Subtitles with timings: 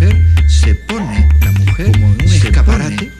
[0.00, 0.16] mujer
[0.48, 3.10] se pone la mujer como un escaparate,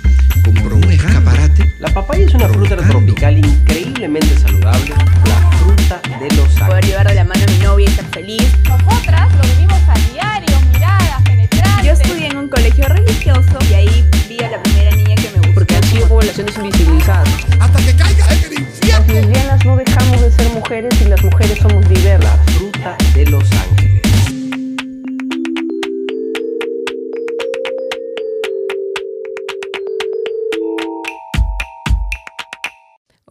[0.45, 1.75] como un escaparate.
[1.79, 4.95] La papaya es una fruta tropical increíblemente saludable,
[5.27, 6.87] la fruta de los Poder ángeles.
[6.89, 8.53] llevar de la mano a mi novia y estar feliz.
[8.67, 11.85] Nosotras lo vivimos a diario, miradas, penetrantes.
[11.85, 15.39] Yo estudié en un colegio religioso y ahí vi a la primera niña que me
[15.39, 15.55] gustó.
[15.55, 17.29] Porque han sido poblaciones invisibilizadas.
[17.61, 18.89] Hasta que caiga en el infierno.
[18.89, 22.39] Las lesbianas no dejamos de ser mujeres y las mujeres somos diversas.
[22.39, 24.00] La fruta de los ángeles.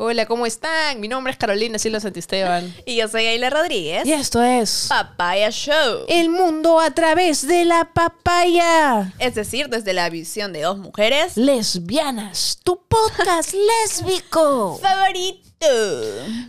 [0.02, 1.02] Hola, ¿cómo están?
[1.02, 2.74] Mi nombre es Carolina Silva Santisteban.
[2.86, 4.06] Y yo soy Ayla Rodríguez.
[4.06, 6.06] Y esto es Papaya Show.
[6.08, 9.12] El mundo a través de la papaya.
[9.20, 11.36] Es decir, desde la visión de dos mujeres.
[11.36, 13.54] Lesbianas, tu podcast
[13.84, 14.80] lésbico.
[14.82, 15.68] Favorito.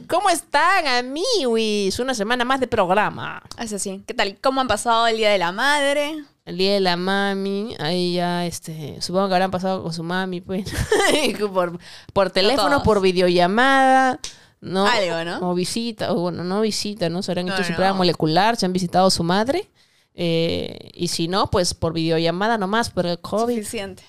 [0.08, 1.98] ¿Cómo están, amiguis?
[1.98, 3.42] Una semana más de programa.
[3.58, 4.00] Es así.
[4.06, 4.38] ¿Qué tal?
[4.40, 6.24] ¿Cómo han pasado el Día de la Madre?
[6.46, 10.40] El día de la mami, ahí ya, este, supongo que habrán pasado con su mami,
[10.40, 10.64] pues,
[11.52, 11.78] por,
[12.12, 14.18] por teléfono, por videollamada,
[14.60, 14.86] ¿no?
[14.86, 15.50] Algo, ¿no?
[15.50, 17.22] O visita, o bueno, no visita, ¿no?
[17.22, 17.76] Se habrán No, hecho su no.
[17.76, 19.70] prueba molecular, se han visitado a su madre,
[20.14, 23.54] eh, y si no, pues por videollamada nomás, por el COVID.
[23.56, 24.02] Suficiente.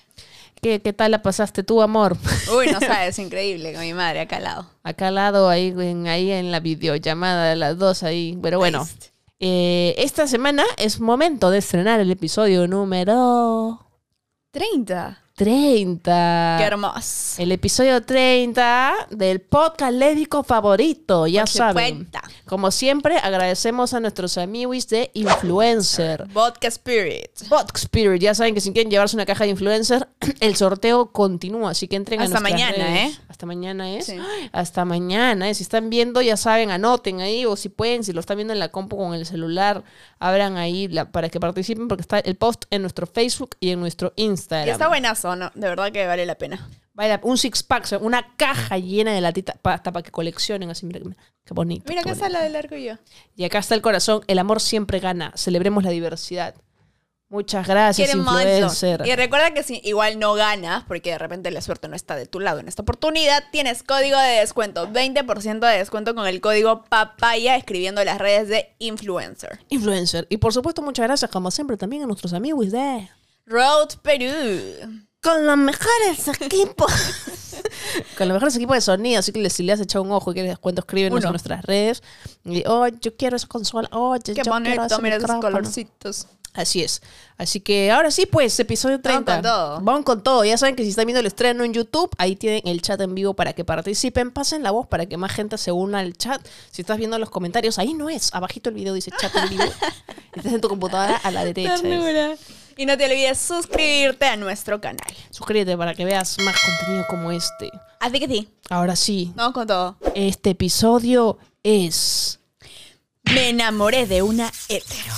[0.60, 2.16] ¿Qué, ¿Qué tal la pasaste tú, amor?
[2.56, 4.66] Uy, no sabes, increíble con mi madre acá al lado.
[4.82, 8.88] Acá al lado, ahí en, ahí en la videollamada de las dos ahí, pero bueno.
[9.44, 13.80] Eh, esta semana es momento de estrenar el episodio número
[14.52, 15.21] 30.
[15.34, 16.56] 30.
[16.58, 17.40] Qué hermoso.
[17.42, 22.08] El episodio 30 del podcast lésbico favorito, ya saben.
[22.46, 26.26] Como siempre, agradecemos a nuestros amigos de Influencer.
[26.32, 27.30] Vodka Spirit.
[27.48, 30.08] Vodka Spirit, ya saben que si quieren llevarse una caja de influencer,
[30.40, 33.12] el sorteo continúa, así que entren a Hasta mañana, redes.
[33.14, 33.18] ¿eh?
[33.28, 34.06] Hasta mañana es.
[34.06, 34.16] Sí.
[34.52, 35.54] Hasta mañana, ¿eh?
[35.54, 38.58] Si están viendo, ya saben, anoten ahí, o si pueden, si lo están viendo en
[38.60, 39.82] la compu con el celular,
[40.18, 43.80] abran ahí la- para que participen, porque está el post en nuestro Facebook y en
[43.80, 44.68] nuestro Instagram.
[44.68, 44.88] Y está
[45.54, 46.68] De verdad que vale la pena.
[46.94, 50.70] Vaya, un six pack, o sea, una caja llena de latitas hasta para que coleccionen
[50.70, 50.84] así.
[50.84, 51.00] Mira,
[51.44, 51.86] qué bonito.
[51.88, 52.26] Mira qué qué bonito.
[52.26, 52.94] sala del arco y yo.
[53.34, 54.22] Y acá está el corazón.
[54.26, 55.32] El amor siempre gana.
[55.34, 56.54] Celebremos la diversidad.
[57.32, 59.06] Muchas gracias, Quieren influencer.
[59.06, 62.26] Y recuerda que si igual no ganas, porque de repente la suerte no está de
[62.26, 66.84] tu lado en esta oportunidad, tienes código de descuento, 20% de descuento con el código
[66.84, 69.60] papaya escribiendo las redes de influencer.
[69.70, 70.26] Influencer.
[70.28, 73.08] Y por supuesto, muchas gracias, como siempre, también a nuestros amigos de.
[73.46, 75.08] Road Perú.
[75.22, 76.92] Con los mejores equipos.
[78.18, 79.20] Con los mejores equipos de sonido.
[79.20, 81.28] Así que si le has echado un ojo y quieres descuento, escríbenos Uno.
[81.28, 82.02] en nuestras redes.
[82.44, 83.88] Y, oh, yo quiero esa consola.
[83.92, 86.26] Oh, yo, Qué yo quiero bonito, ese mira esos colorcitos.
[86.54, 87.02] Así es.
[87.38, 89.24] Así que ahora sí, pues, episodio 30.
[89.24, 89.80] Vamos con todo.
[89.80, 90.44] Vamos con todo.
[90.44, 93.14] Ya saben que si están viendo el estreno en YouTube, ahí tienen el chat en
[93.14, 94.32] vivo para que participen.
[94.32, 96.44] Pasen la voz para que más gente se una al chat.
[96.72, 98.34] Si estás viendo los comentarios, ahí no es.
[98.34, 99.64] Abajito el video dice chat en vivo.
[100.34, 101.80] estás en tu computadora a la derecha.
[102.76, 105.06] Y no te olvides suscribirte a nuestro canal.
[105.30, 107.70] Suscríbete para que veas más contenido como este.
[108.00, 109.96] Así que sí, Ahora sí, vamos con todo.
[110.14, 112.38] este episodio es...
[113.24, 115.12] Me enamoré de una hetero.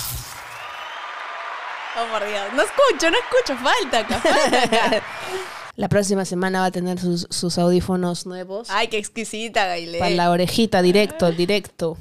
[1.97, 2.43] Oh, por Dios.
[2.53, 3.57] No escucho, no escucho.
[3.63, 4.19] Falta acá.
[4.19, 5.03] falta acá.
[5.77, 8.69] La próxima semana va a tener sus, sus audífonos nuevos.
[8.69, 9.99] Ay, qué exquisita, Gaile.
[9.99, 11.97] Para la orejita, directo, directo.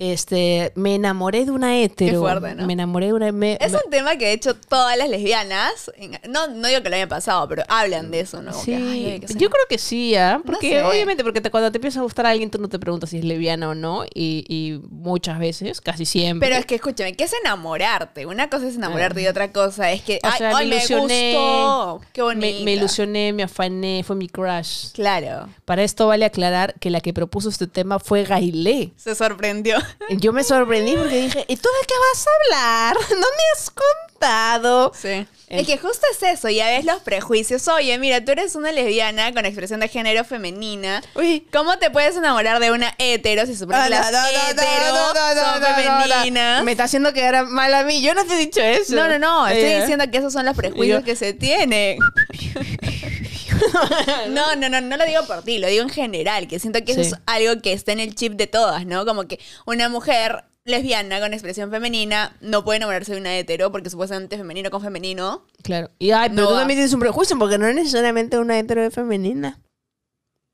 [0.00, 2.20] Este, me enamoré de una hetero.
[2.20, 2.66] fuerte, ¿no?
[2.68, 3.32] Me enamoré de una...
[3.32, 5.90] me- Es me- un tema que de hecho todas las lesbianas,
[6.28, 8.52] no, no digo que lo haya pasado, pero hablan de eso, ¿no?
[8.52, 10.40] Sí, que, ay, ay, que se- yo creo que sí, ¿ah?
[10.46, 10.82] Porque sé.
[10.84, 13.18] obviamente, porque te- cuando te empieza a gustar a alguien, tú no te preguntas si
[13.18, 16.48] es lesbiana o no, y, y muchas veces, casi siempre.
[16.48, 18.24] Pero es que escúchame, ¿qué es enamorarte?
[18.24, 21.32] Una cosa es enamorarte y otra cosa es que, O ay, sea, ay, me ilusioné,
[21.32, 22.00] me gustó.
[22.12, 22.58] Qué bonito.
[22.60, 24.92] me, me ilusioné, me afané, fue mi crush.
[24.92, 28.92] Claro, Para esto vale aclarar que la que propuso este tema fue Gailé.
[28.94, 29.76] se sorprendió.
[30.10, 32.96] Yo me sorprendí porque dije, ¿y tú de qué vas a hablar?
[33.10, 34.92] No me has contado.
[34.94, 35.26] Sí.
[35.48, 37.66] Es que justo es eso, ya ves los prejuicios.
[37.68, 41.02] Oye, mira, tú eres una lesbiana con expresión de género femenina.
[41.14, 46.64] Uy, ¿Cómo te puedes enamorar de una hetero si supone que las son femeninas?
[46.64, 48.02] Me está haciendo quedar mal a mí.
[48.02, 48.94] Yo no te he dicho eso.
[48.94, 49.46] No, no, no.
[49.48, 49.80] Estoy Eh.
[49.80, 51.98] diciendo que esos son los prejuicios que se tienen.
[54.30, 56.92] No, no, no, no lo digo por ti, lo digo en general, que siento que
[56.92, 57.10] eso Sí.
[57.10, 59.04] es algo que está en el chip de todas, ¿no?
[59.06, 63.88] Como que una mujer lesbiana con expresión femenina no puede enamorarse de una hetero porque
[63.90, 65.46] supuestamente femenino con femenino.
[65.62, 65.90] Claro.
[65.98, 66.58] Y ay, pero No tú va.
[66.60, 69.60] también tienes un prejuicio porque no es necesariamente una hetero es femenina.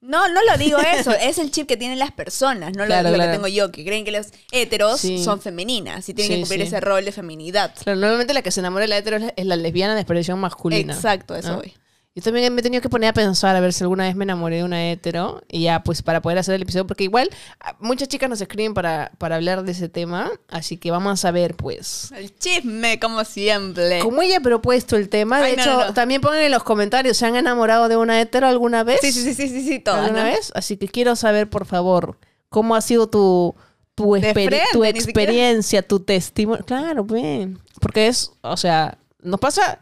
[0.01, 3.09] No, no lo digo eso, es el chip que tienen las personas, no lo- Claro,
[3.09, 3.31] lo, claro.
[3.33, 5.25] que tengo yo, que creen que los heteros Sí.
[5.25, 6.67] son femeninas y tienen Sí, que cumplir sí.
[6.67, 7.73] ese rol de feminidad.
[7.83, 10.03] Claro, normalmente la que se enamora de la hetero es la- es la lesbiana de
[10.03, 10.93] expresión masculina.
[10.95, 11.57] Exacto, eso ¿no?
[11.57, 11.73] voy.
[12.17, 14.23] Yo también me he tenido que poner a pensar a ver si alguna vez me
[14.23, 15.43] enamoré de una hetero.
[15.49, 16.87] Y ya, pues para poder hacer el episodio.
[16.87, 17.29] Porque igual
[17.59, 20.31] ah, muchas chicas nos escriben para, para hablar de ese tema.
[20.49, 22.13] Así que vamos a ver, pues.
[22.17, 23.99] El chisme, como siempre.
[23.99, 25.95] Como ella ha propuesto el tema, de Ay, no, hecho, no, no.
[25.95, 29.01] también pongan en los comentarios, ¿se han enamorado de una hetero alguna vez?
[29.01, 30.53] Sí, sí, sí, sí, sí, sí, todas, ¿Alguna vez?
[30.55, 32.17] Así que quiero saber, por favor,
[32.49, 33.57] cómo ha sido tu,
[33.97, 34.89] tu, frente, tu siquiera.
[34.91, 36.65] experiencia, tu testimonio.
[36.65, 37.59] Claro, ven.
[37.81, 39.81] Porque es, o sea, nos pasa,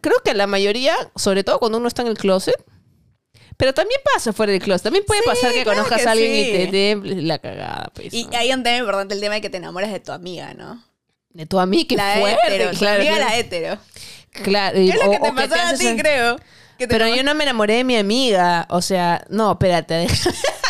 [0.00, 2.54] creo que la mayoría, sobre todo cuando uno está en el closet,
[3.56, 4.82] pero también pasa fuera del closet.
[4.84, 6.40] También puede Sí, pasar que claro conozcas que a alguien sí.
[6.50, 8.12] y te dé la cagada, pues.
[8.12, 8.36] Y ¿no?
[8.36, 10.82] hay un tema importante, el tema de que te enamoras de tu amiga, ¿no?
[11.30, 12.66] De tu amiga, qué la fuerte.
[12.70, 13.30] tu claro, amiga claro.
[13.30, 13.78] la hetero.
[14.42, 16.36] Claro, ¿Qué es lo o- que te pasó a ti, creo?
[16.78, 18.66] Que Pero yo no me enamoré de mi amiga.
[18.70, 20.08] O sea, no, espérate.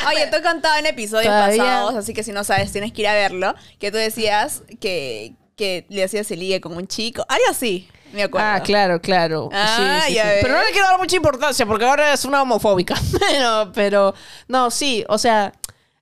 [0.06, 3.00] Oye, te he contado en episodios Todavía- pasados, así que si no sabes, tienes que
[3.02, 7.24] ir a verlo, que tú decías que, que le hacías el ligue con un chico.
[7.30, 8.48] Algo así, me acuerdo.
[8.48, 9.48] Ah, claro, claro.
[9.52, 10.38] Ah, Sí, sí, ya sí.
[10.42, 12.94] Pero no le quiero dar mucha importancia porque ahora es una homofóbica.
[13.18, 14.14] pero, pero,
[14.48, 15.52] no, sí, o sea,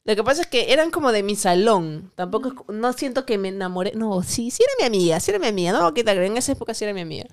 [0.04, 2.12] lo que pasa es que eran como de mi salón.
[2.14, 3.92] Tampoco, no siento que me enamoré.
[3.94, 5.72] No, sí, sí era mi amiga, sí era mi amiga.
[5.72, 6.18] No, ¿qué tal?
[6.18, 7.26] En esa época sí era mi amiga.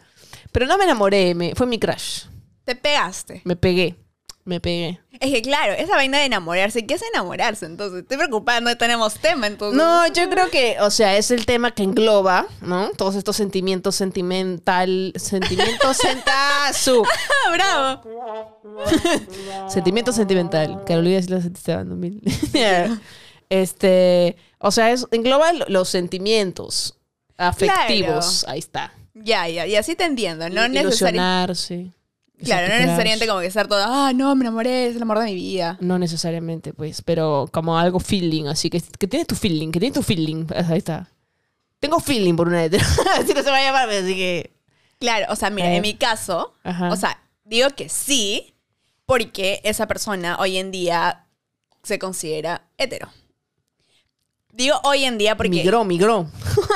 [0.51, 2.25] Pero no me enamoré, me, fue mi crush.
[2.65, 3.41] Te pegaste.
[3.45, 3.95] Me pegué,
[4.45, 4.99] me pegué.
[5.19, 7.65] Es que claro, esa vaina de enamorarse, ¿qué es enamorarse?
[7.65, 9.77] Entonces, estoy preocupada, no tenemos tema, entonces.
[9.77, 12.89] No, yo creo que, o sea, es el tema que engloba, ¿no?
[12.97, 17.03] Todos estos sentimientos sentimental, sentimientos sentazu.
[17.47, 18.89] Ah, bravo.
[19.69, 20.83] Sentimiento sentimental.
[20.85, 22.21] Carolina sí lo sentiste en 2000.
[23.49, 26.97] este, o sea, es, engloba lo- los sentimientos
[27.37, 28.45] afectivos.
[28.47, 28.93] Ahí está.
[29.13, 31.91] Ya, ya, y así te entiendo, no necesariamente.
[32.43, 35.25] Claro, no necesariamente como que ser todo, ah, no, me enamoré, es el amor de
[35.25, 35.77] mi vida.
[35.81, 39.95] No necesariamente, pues, pero como algo feeling, así que, que tienes tu feeling, que tienes
[39.95, 40.45] tu feeling.
[40.69, 41.09] Ahí está.
[41.79, 42.85] Tengo feeling por una hetero.
[43.15, 44.53] así no se va a llamar, así que.
[44.99, 45.75] Claro, o sea, mira, Eh.
[45.77, 46.89] en mi caso, Ajá.
[46.91, 48.53] o sea, digo que sí,
[49.05, 51.25] porque esa persona hoy en día
[51.83, 53.09] se considera hetero.
[54.51, 55.49] Digo hoy en día porque...
[55.51, 56.23] Migró, migró.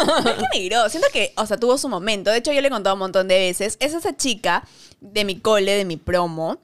[0.06, 2.30] No es que migró, siento que, o sea, tuvo su momento.
[2.31, 3.77] De hecho, yo le he contado un montón de veces.
[3.80, 4.63] Es esa chica
[5.04, 6.58] de mi cole, de mi promo,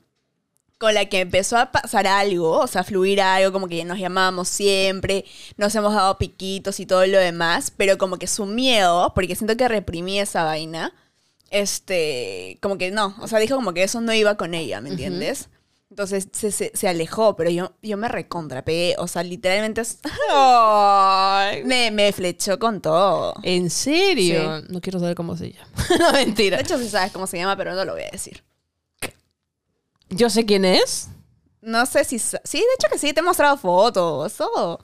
[0.77, 3.99] con la que empezó a pasar algo, o sea, a fluir algo, como que nos
[3.99, 5.25] llamábamos siempre,
[5.57, 9.57] nos hemos dado piquitos y todo lo demás, pero como que su miedo, porque siento
[9.57, 10.93] que reprimí esa vaina,
[11.51, 14.89] este, como que no, o sea, dijo como que eso no iba con ella, ¿me
[14.89, 15.49] entiendes?
[15.89, 19.81] Entonces se, se, se alejó, pero yo, yo me recontrapegué, o sea, literalmente
[21.65, 23.33] me, me flechó con todo.
[23.43, 24.61] ¿En serio?
[24.69, 25.67] No quiero saber cómo se llama.
[25.99, 26.57] no, mentira.
[26.57, 28.43] De hecho, sí sabes cómo se llama, pero no lo voy a decir.
[30.09, 31.09] Yo sé quién es.
[31.61, 32.19] No sé si...
[32.19, 34.79] Sí, de hecho que sí, te he mostrado fotos, todo.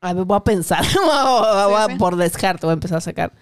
[0.00, 0.84] A ver, voy a pensar.
[0.94, 1.94] Voy a- voy a- sí.
[1.96, 3.32] Por descarte voy a empezar a sacar.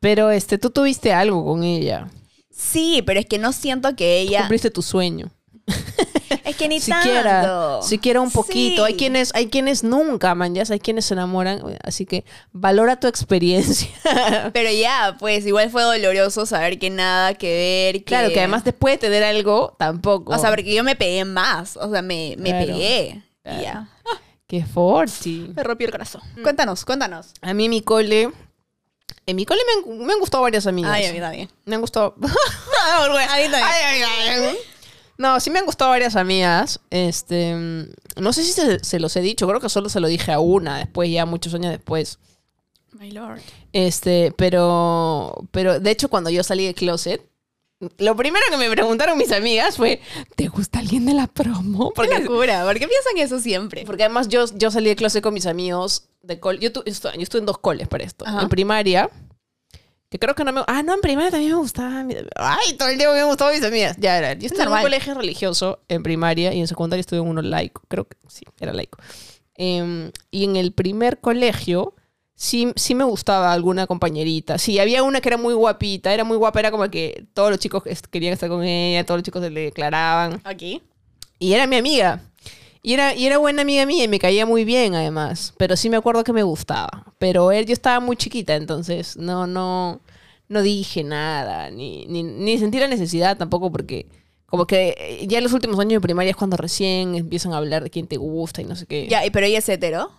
[0.00, 2.08] Pero este, tú tuviste algo con ella.
[2.50, 4.40] Sí, pero es que no siento que ella...
[4.40, 5.30] Cumpliste tu sueño.
[6.44, 7.82] Es que ni Siquiera, tanto.
[7.82, 8.84] siquiera un poquito.
[8.84, 8.92] Sí.
[8.92, 11.62] Hay quienes, hay quienes nunca, man, ya hay quienes se enamoran.
[11.84, 13.88] Así que valora tu experiencia.
[14.52, 17.46] Pero ya, pues igual fue doloroso saber que nada que
[17.92, 17.94] ver.
[18.00, 18.04] Que...
[18.04, 20.32] claro, que además después de tener algo, tampoco.
[20.32, 21.76] O sea, porque yo me pegué más.
[21.76, 23.22] O sea, me, me Claro, pegué.
[23.44, 23.88] Y ya.
[24.46, 25.52] Qué forti.
[25.54, 26.22] Me rompió el corazón.
[26.42, 27.28] Cuéntanos, cuéntanos.
[27.40, 28.30] A mí mi cole,
[29.26, 30.92] en mi cole me han, me han gustado varias amigas.
[30.92, 31.48] Ay, a mí también.
[31.64, 32.14] Me han gustado.
[32.18, 33.64] A mí también.
[33.64, 34.56] Ay, ay, ay.
[35.18, 36.80] No, sí me han gustado varias amigas.
[36.90, 37.54] Este,
[38.16, 40.40] no sé si se, se los he dicho, creo que solo se lo dije a
[40.40, 42.18] una, después ya muchos años después.
[42.92, 43.40] My lord.
[43.72, 47.26] Este, pero, pero de hecho cuando yo salí de closet,
[47.98, 50.00] lo primero que me preguntaron mis amigas fue,
[50.36, 51.90] ¿te gusta alguien de la promo?
[51.90, 52.64] Qué Porque, locura.
[52.64, 53.84] ¿Por qué piensan eso siempre?
[53.84, 56.60] porque además yo, yo salí de closet con mis amigos de cole.
[56.60, 58.24] Yo, tu- yo estuve en dos coles para esto.
[58.26, 58.42] Ajá.
[58.42, 59.10] En primaria,
[60.12, 60.60] que creo que no me...
[60.66, 62.04] Ah, no, en primaria también me gustaba.
[62.36, 63.96] Ay, todo el día me gustaban mis amigas.
[63.98, 64.34] Ya era.
[64.34, 67.80] Yo estuve en un colegio religioso en primaria y en secundaria estuve en uno laico.
[67.88, 68.98] Creo que sí, era laico.
[69.54, 71.94] Em, y en el primer colegio
[72.34, 74.58] sí, sí me gustaba alguna compañerita.
[74.58, 77.58] Sí, había una que era muy guapita, era muy guapa, era como que todos los
[77.58, 80.42] chicos querían estar con ella, todos los chicos se le declaraban.
[80.44, 80.82] Aquí.
[81.38, 82.20] Y era mi amiga.
[82.82, 85.54] Y era, y era buena amiga mía y me caía muy bien además.
[85.56, 87.14] Pero sí me acuerdo que me gustaba.
[87.18, 90.00] Pero él, yo estaba muy chiquita, entonces no, no,
[90.48, 91.70] no dije nada.
[91.70, 94.06] Ni, ni, ni sentí la necesidad tampoco porque
[94.52, 97.56] como que eh, ya en los últimos años de primaria es cuando recién empiezan a
[97.56, 99.06] hablar de quién te gusta y no sé qué.
[99.08, 100.12] Ya, pero ella es hetero.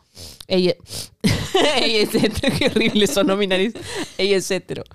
[0.48, 0.74] Ella,
[1.80, 2.56] ella es hetero.
[2.58, 3.76] Qué horrible sonó mi nariz.
[4.18, 4.86] Ella es hetero.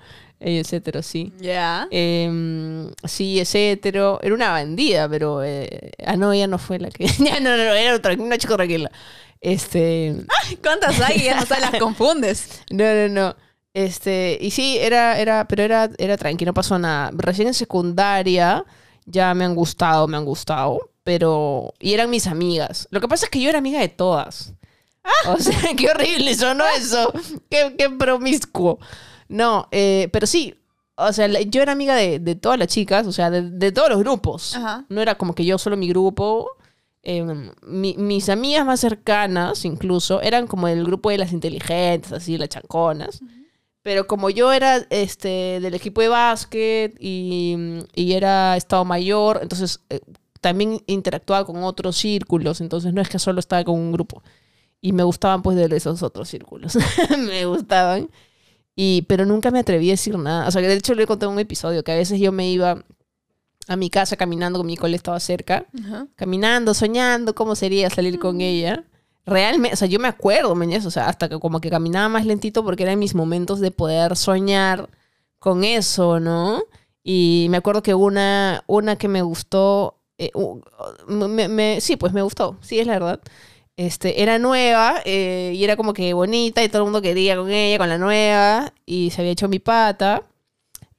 [0.41, 1.31] Ella es hetero, sí.
[1.39, 1.87] Ya.
[1.89, 4.19] Eh, sí, es hetero.
[4.21, 5.41] Era una bandida, pero.
[5.41, 7.07] eh, ah, no, ella no fue la que.
[7.19, 8.91] ya, no, no, no, era otra, una chica tranquila.
[9.39, 10.15] Este.
[10.61, 11.23] ¿Cuántas hay?
[11.23, 12.61] Ya no se las confundes.
[12.71, 13.35] No, no, no.
[13.73, 17.11] Este, y sí, era, era, pero era, era tranqui, no pasó nada.
[17.13, 18.65] Recién en secundaria
[19.09, 21.73] ya me han gustado, me han gustado, pero...
[21.79, 22.87] Y eran mis amigas.
[22.91, 24.53] Lo que pasa es que yo era amiga de todas.
[25.27, 27.11] O sea, qué horrible sonó eso.
[27.49, 28.79] Qué, qué promiscuo.
[29.27, 30.55] No, eh, pero sí,
[30.95, 33.89] o sea, yo era amiga de, de todas las chicas, o sea, de, de todos
[33.89, 34.55] los grupos.
[34.55, 34.85] Ajá.
[34.89, 36.49] No era como que yo solo mi grupo.
[37.01, 37.23] Eh,
[37.61, 42.49] mi- mis amigas más cercanas, incluso, eran como el grupo de las inteligentes, así, las
[42.49, 43.21] chanconas.
[43.89, 49.79] Pero como yo era este, del equipo de básquet y, y era Estado Mayor, entonces
[49.89, 49.99] eh,
[50.41, 54.21] también interactuaba con otros círculos, entonces no es que solo estaba con un grupo.
[54.79, 56.77] Y me gustaban pues de esos otros círculos.
[57.17, 58.11] me gustaban.
[58.75, 60.47] Y, pero nunca me atreví a decir nada.
[60.47, 62.85] O sea, que de hecho le conté un episodio que a veces yo me iba
[63.67, 66.05] a mi casa caminando, con mi cole estaba cerca, Ajá.
[66.15, 68.83] caminando, soñando cómo sería salir con ella.
[69.25, 72.25] Realmente, o sea, yo me acuerdo, meñez, o sea, hasta que como que caminaba más
[72.25, 74.89] lentito porque eran mis momentos de poder soñar
[75.39, 76.63] con eso, ¿no?
[77.03, 80.31] Y me acuerdo que una, una que me gustó, eh,
[81.79, 83.21] sí, pues me gustó, sí, es la verdad.
[83.77, 87.49] Este, era nueva eh, y era como que bonita y todo el mundo quería con
[87.49, 90.23] ella, con la nueva, y se había hecho mi pata.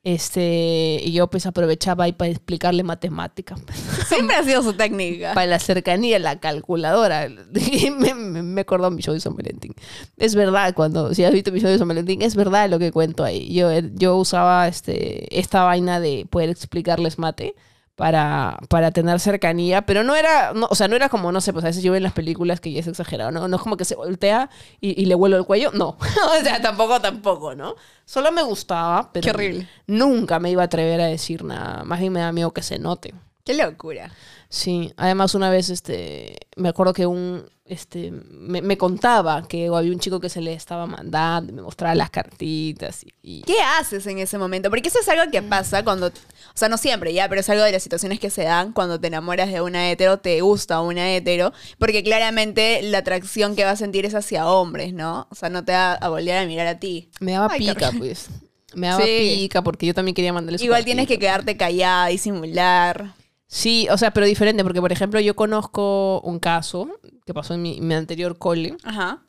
[0.02, 3.60] Este, y yo pues aprovechaba ahí para explicarle matemáticas.
[4.08, 5.34] Siempre ha sido su técnica.
[5.34, 7.28] para la cercanía, la calculadora.
[7.98, 9.74] Me, me acordó mi show de San Valentín.
[10.16, 12.92] Es verdad, cuando, si has visto mi show de San Valentín, es verdad lo que
[12.92, 13.52] cuento ahí.
[13.52, 17.54] Yo, yo usaba este, esta vaina de poder explicarles mate
[17.96, 21.52] para, para tener cercanía, pero no era, no, o sea, no era como, no sé,
[21.52, 23.46] pues a veces yo veo en las películas que ya es exagerado, ¿no?
[23.46, 24.48] No es como que se voltea
[24.80, 25.98] y, y le vuelo el cuello, no.
[26.40, 27.74] o sea, tampoco, tampoco, ¿no?
[28.06, 29.68] Solo me gustaba, pero Qué horrible.
[29.86, 31.84] nunca me iba a atrever a decir nada.
[31.84, 33.14] Más bien me da miedo que se note.
[33.44, 34.10] Qué locura.
[34.52, 39.92] Sí, además una vez este me acuerdo que un este me, me contaba que había
[39.92, 44.04] un chico que se le estaba mandando, me mostraba las cartitas y, y- ¿Qué haces
[44.08, 44.68] en ese momento?
[44.68, 46.12] Porque eso es algo que pasa cuando, o
[46.54, 49.06] sea, no siempre ya, pero es algo de las situaciones que se dan cuando te
[49.06, 53.76] enamoras de una hetero, te gusta una hetero, porque claramente la atracción que vas a
[53.76, 55.28] sentir es hacia hombres, ¿no?
[55.30, 57.08] O sea, no te va a volver a mirar a ti.
[57.20, 58.26] me daba Ay, pica, pues.
[58.74, 59.36] Me daba Sí.
[59.42, 63.14] pica porque yo también quería mandarle su Igual tienes que quedarte callada, disimular.
[63.52, 66.88] Sí, o sea, pero diferente porque por ejemplo, yo conozco un caso
[67.26, 69.24] que pasó en mi, mi anterior cole, Ajá.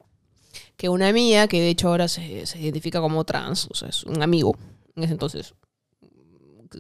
[0.78, 4.04] que una amiga que de hecho ahora se, se identifica como trans, o sea, es
[4.04, 4.56] un amigo
[4.96, 5.56] en ese entonces.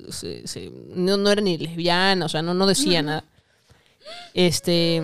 [0.09, 3.23] se- se- no, no era ni lesbiana, o sea, no, no decía nada.
[4.33, 5.01] Este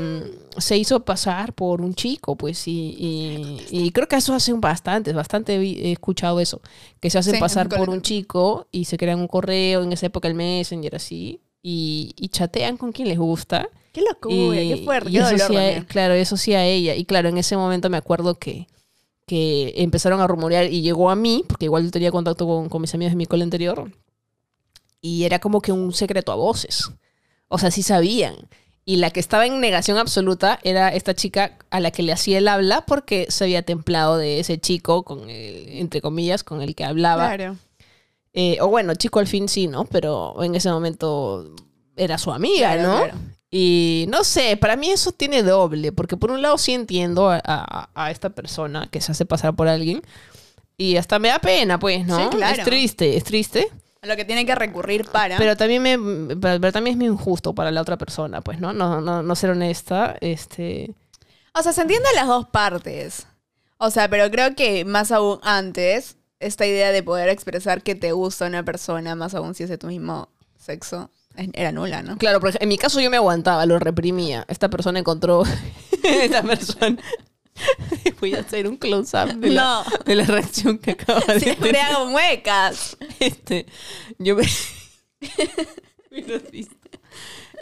[0.57, 5.11] se hizo pasar por un chico, pues, y, y, y creo que eso hacen bastante,
[5.13, 6.61] bastante he escuchado eso,
[6.99, 10.05] que se hacen Sí, pasar por un chico y se crean un correo, en esa
[10.07, 13.67] época el Messenger así, y, y chatean con quien les gusta.
[13.91, 16.95] Qué locura, qué fuerte, y qué eso dolor sí a- claro, eso sí a ella.
[16.95, 18.67] Y claro, en ese momento me acuerdo que,
[19.25, 22.81] que empezaron a rumorear y llegó a mí, porque igual yo tenía contacto con, con
[22.81, 23.91] mis amigos de mi cole anterior,
[25.01, 26.89] y era como que un secreto a voces.
[27.47, 28.35] O sea, sí sabían.
[28.85, 32.37] Y la que estaba en negación absoluta era esta chica a la que le hacía
[32.37, 36.73] el habla porque se había templado de ese chico, con el- entre comillas, con el
[36.75, 37.27] que hablaba.
[37.35, 37.57] Claro.
[38.39, 39.85] Eh, o bueno, chico al fin sí, ¿no?
[39.85, 41.55] Pero en ese momento
[41.95, 42.97] era su amiga, Claro, ¿no?
[43.03, 43.17] claro.
[43.49, 47.41] Y no sé, para mí eso tiene doble, porque por un lado sí entiendo a,
[47.43, 50.01] a- a esta persona que se hace pasar por alguien
[50.77, 52.17] y hasta me da pena, pues, ¿no?
[52.29, 52.57] Sí, claro.
[52.61, 53.67] Es triste, es triste,
[54.01, 55.37] A lo que tiene que recurrir para.
[55.37, 55.97] pero también me
[56.35, 58.73] pero, pero también es muy injusto para la otra persona, pues, ¿no?
[58.73, 60.93] No, no, no ser honesta, este...
[61.55, 63.25] O sea, se entiende las dos partes.
[63.79, 68.11] O sea, pero creo que más aún antes, esta idea de poder expresar que te
[68.11, 71.09] gusta una persona, más aún si es de tu mismo sexo,
[71.53, 72.17] era nula, ¿no?
[72.17, 74.45] Claro, porque en mi caso yo me aguantaba, lo reprimía.
[74.47, 75.43] Esta persona encontró.
[76.03, 76.97] Esta persona.
[78.19, 79.83] Voy a hacer un close-up de, No.
[80.05, 81.81] de la reacción que acaba de Siempre tener.
[81.87, 82.97] hago muecas.
[83.19, 83.65] Este,
[84.19, 84.43] yo me.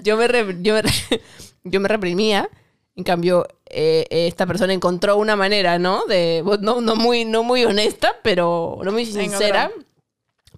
[0.04, 1.22] yo me, re- yo me, re-
[1.64, 2.50] yo me reprimía.
[2.96, 6.06] En cambio, eh, esta persona encontró una manera, ¿no?
[6.06, 9.70] De, no, no, muy, no muy honesta, pero no muy sincera.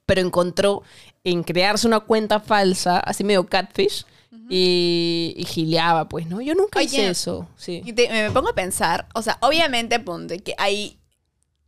[0.05, 0.83] Pero encontró
[1.23, 4.05] en crearse una cuenta falsa, así medio catfish,
[4.49, 6.39] y, y gileaba, pues, ¿no?
[6.39, 7.47] Yo nunca hice eso.
[7.57, 7.81] Sí.
[7.83, 10.97] Y te- me pongo a pensar, o sea, obviamente ponte que hay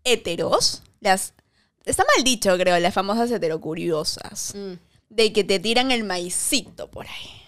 [0.03, 1.33] heteros, las...
[1.83, 4.53] Está mal dicho, creo, las famosas heterocuriosas.
[4.55, 4.73] Mm.
[5.09, 7.38] De que te tiran el maicito por ahí.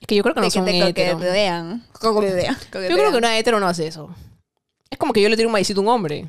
[0.00, 1.14] Es que yo creo que no de que son te hetero.
[1.18, 1.86] coquetean.
[1.92, 2.56] Coquetean.
[2.72, 4.14] Yo creo que una hetero no hace eso.
[4.90, 6.26] Es como que yo le tiro un maicito a un hombre.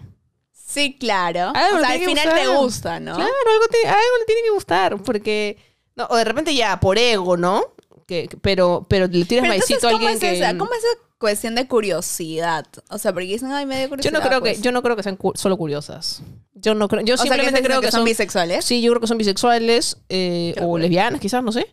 [0.54, 1.52] Sí, claro.
[1.56, 3.16] Algo o sea, al que final te gusta, ¿no?
[3.16, 5.02] Claro, algo, te- algo le tiene que gustar.
[5.02, 5.58] Porque.
[5.96, 7.74] No, o de repente ya por ego, ¿no?
[8.08, 10.46] Que, que- pero, pero le tiras Pero entonces, maicito a ¿cómo alguien es que.
[10.46, 10.58] esa?
[10.58, 12.66] ¿Cómo es esa cuestión de curiosidad.
[12.90, 14.14] O sea, porque dicen, ay, me dio Yo curiosidad.
[14.14, 14.62] no creo que, pues.
[14.62, 16.22] yo no creo que sean cu- solo curiosas.
[16.56, 18.66] Yo no creo, yo O sea, que simplemente creo que, son, bisexuales.
[18.66, 21.68] Sí, yo creo que son bisexuales eh, o lesbianas, quizás, no sé.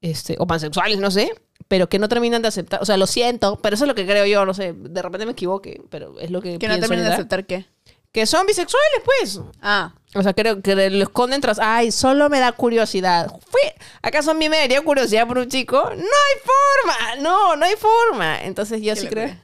[0.00, 1.32] Este, o pansexuales, no sé.
[1.66, 2.80] Pero que no terminan de aceptar.
[2.80, 4.72] O sea, lo siento, pero eso es lo que creo yo, no sé.
[4.72, 6.58] De repente me equivoque, pero es lo que.
[6.58, 7.66] Que no terminan de aceptar qué.
[8.12, 9.40] Que son bisexuales, pues.
[9.60, 11.58] Ah, O sea, creo que lo esconden tras.
[11.58, 13.30] Ay, solo me da curiosidad.
[13.50, 13.60] Fui,
[14.00, 15.76] ¿Acaso a mí me daría curiosidad por un chico?
[15.84, 17.22] No hay forma.
[17.22, 18.42] No, no hay forma.
[18.44, 19.36] Entonces yo sí creo.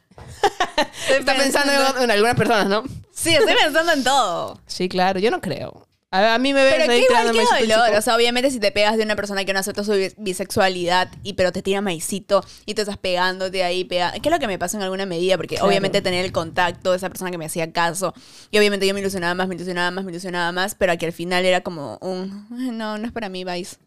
[1.11, 2.85] Está pensando en, en algunas personas, ¿no?
[3.13, 4.61] sí, estoy pensando en todo.
[4.67, 5.87] Sí, claro, yo no creo.
[6.15, 7.87] A, a mí me ves Pero ahí qué igual que besito el dolor.
[7.87, 7.99] chico.
[7.99, 11.11] O sea, obviamente si te pegas de una persona que no acepta su bis- bisexualidad
[11.23, 14.47] y pero te tira maicito y te estás pegándote ahí, pega ¿Qué es lo que
[14.47, 15.37] me pasa en alguna medida?
[15.37, 15.69] Porque Claro.
[15.69, 18.15] obviamente tener el contacto de esa persona que me hacía caso
[18.51, 21.13] y obviamente yo me ilusionaba más, me ilusionaba más, me ilusionaba más, pero que al
[21.13, 23.79] final era como un, "Ay, no, no es para mí, vais.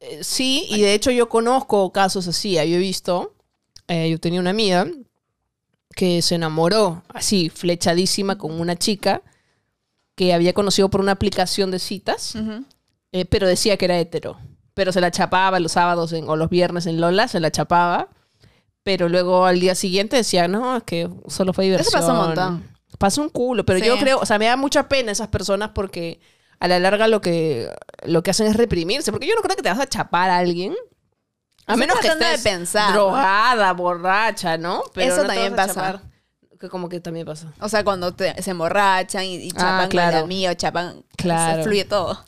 [0.00, 2.54] Eh, Sí, y de hecho yo conozco casos así.
[2.54, 3.34] Yo he visto,
[3.86, 4.86] eh, yo tenía una amiga
[5.94, 9.22] que se enamoró así, flechadísima con una chica
[10.26, 12.34] que había conocido por una aplicación de citas,
[13.12, 14.38] eh, pero decía que era hetero.
[14.74, 18.08] Pero se la chapaba los sábados en- o los viernes en Lola, se la chapaba.
[18.84, 22.00] Pero luego al día siguiente decía, no, es que solo fue diversión.
[22.00, 22.68] pasa un montón.
[22.98, 23.84] Pasa un culo, pero Sí.
[23.86, 26.20] yo creo, o sea, me da mucha pena esas personas porque
[26.60, 27.68] a la larga lo que,
[28.04, 29.10] lo que hacen es reprimirse.
[29.12, 30.74] Porque yo no creo que te vas a chapar a alguien.
[31.66, 32.92] A menos que tratando de estés pensar.
[32.92, 34.82] drogada, borracha, ¿no?
[34.96, 35.74] Eso no también pasa.
[35.74, 36.11] chapar.
[36.62, 37.52] Que como que también pasa.
[37.60, 40.12] O sea, cuando te- se emborrachan y, y Ah, chapan claro.
[40.12, 41.56] con la mía o chapan, Claro.
[41.56, 42.24] se fluye todo.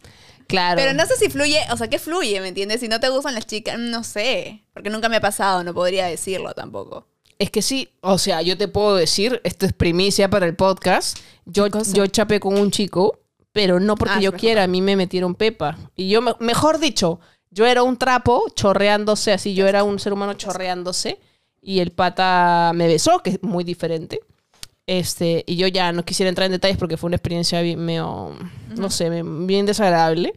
[0.48, 0.76] Claro.
[0.76, 2.40] Pero no sé si fluye, o sea, ¿qué fluye?
[2.40, 2.80] ¿Me entiendes?
[2.80, 4.64] Si no te gustan las chicas, no sé.
[4.72, 7.06] Porque nunca me ha pasado, no podría decirlo tampoco.
[7.38, 11.16] Es que sí, o sea, yo te puedo decir, esto es primicia para el podcast.
[11.46, 13.20] Yo, yo chapé con un chico,
[13.52, 15.78] pero no porque Ah, yo quiera, a mí me metieron pepa.
[15.94, 17.20] Y yo, me- mejor dicho,
[17.52, 21.20] yo era un trapo chorreándose, así yo era un ser humano chorreándose,
[21.64, 24.21] y el pata me besó, que es muy diferente.
[24.87, 28.33] Este, y yo ya no quisiera entrar en detalles porque fue una experiencia bien, medio,
[28.76, 30.35] no sé, bien desagradable.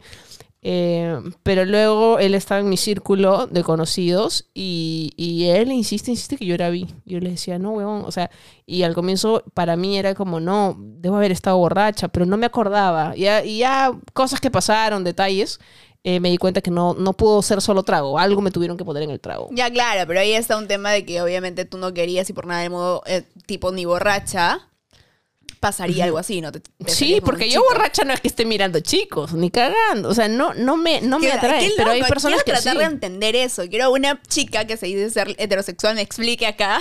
[0.60, 6.36] Eh, pero luego él estaba en mi círculo de conocidos y, y él insiste, insiste
[6.36, 6.88] que yo era bi.
[7.04, 8.04] Yo le decía, no, weón.
[8.04, 8.30] O sea,
[8.66, 12.46] y al comienzo para mí era como, no, debo haber estado borracha, pero no me
[12.46, 13.16] acordaba.
[13.16, 15.60] Y ya, y ya cosas que pasaron, detalles,
[16.10, 18.18] eh, me di cuenta que no, no pudo ser solo trago.
[18.18, 19.48] Algo me tuvieron que poner en el trago.
[19.52, 22.46] Ya, claro, pero ahí está un tema de que obviamente tú no querías y por
[22.46, 24.60] nada del modo, eh, tipo, ni borracha,
[25.60, 26.52] pasaría algo así, ¿no?
[26.52, 30.08] Te- te Sí, porque yo borracha no es que esté mirando chicos, ni cagando.
[30.08, 31.72] O sea, no, no me, no me atrae.
[31.76, 32.64] pero hay personas que quiero sí.
[32.64, 33.62] tratar de entender eso.
[33.68, 36.80] Quiero una chica que se dice ser heterosexual me explique acá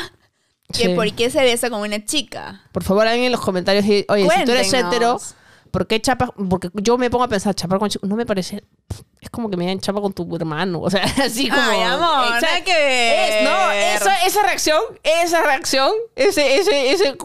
[0.71, 0.93] que Sí.
[0.95, 2.61] por qué se besa con una chica.
[2.71, 5.19] Por favor, alguien en los comentarios, oye, si tú eres hetero,
[5.77, 6.31] ¿por qué chapas?
[6.49, 8.63] Porque yo me pongo a pensar, chapar con chico, no me parece,
[9.21, 11.61] es como que me dan chapa con tu hermano, o sea, así como...
[11.61, 13.29] Ay, amor, ver.
[13.29, 17.15] Es- no, esa, esa reacción, esa reacción, ese, ese, ese,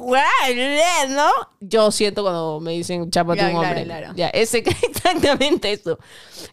[1.08, 1.30] ¿no?
[1.60, 3.84] Yo siento cuando me dicen chapa Ya, un claro, hombre.
[3.84, 4.12] claro.
[4.16, 5.98] Ya, ese, exactamente eso.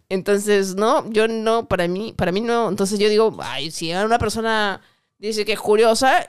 [0.08, 2.70] Entonces, no, yo no, para mí, para mí no.
[2.70, 4.80] Entonces yo digo, ay, si una persona
[5.18, 6.28] dice que es curiosa,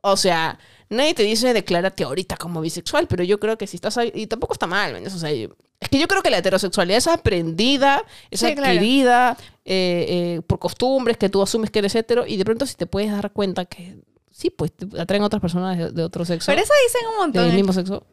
[0.00, 0.58] o sea,
[0.92, 4.26] nadie te dice declárate ahorita como bisexual, pero yo creo que si estás ahí, y
[4.26, 5.14] tampoco está mal, ¿me entiendes?
[5.14, 8.70] O sea, es que yo creo que la heterosexualidad es aprendida, es Sí, claro.
[8.72, 12.74] adquirida eh, eh, por costumbres que tú asumes que eres hetero y de pronto si
[12.74, 13.96] te puedes dar cuenta que
[14.30, 17.46] sí, pues te atraen otras personas de, de otro sexo, Pero eso dicen un montón.
[17.46, 18.06] del mismo sexo.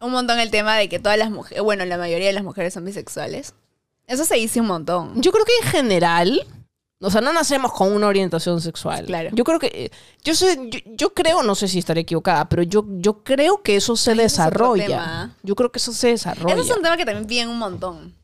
[0.00, 2.74] Un montón el tema de que todas las mujeres, bueno, la mayoría de las mujeres
[2.74, 3.54] son bisexuales.
[4.08, 5.22] Eso se dice un montón.
[5.22, 6.44] Yo creo que en general,
[7.02, 9.06] o sea, no nacemos con una orientación sexual.
[9.06, 9.30] Claro.
[9.32, 9.90] Yo creo que, eh,
[10.24, 13.76] yo sé, yo, yo creo, no sé si estaré equivocada, pero yo, yo creo que
[13.76, 15.34] eso se Ay, es desarrolla.
[15.42, 16.54] Yo creo que eso se desarrolla.
[16.54, 18.14] Eso es un tema que también piden un montón.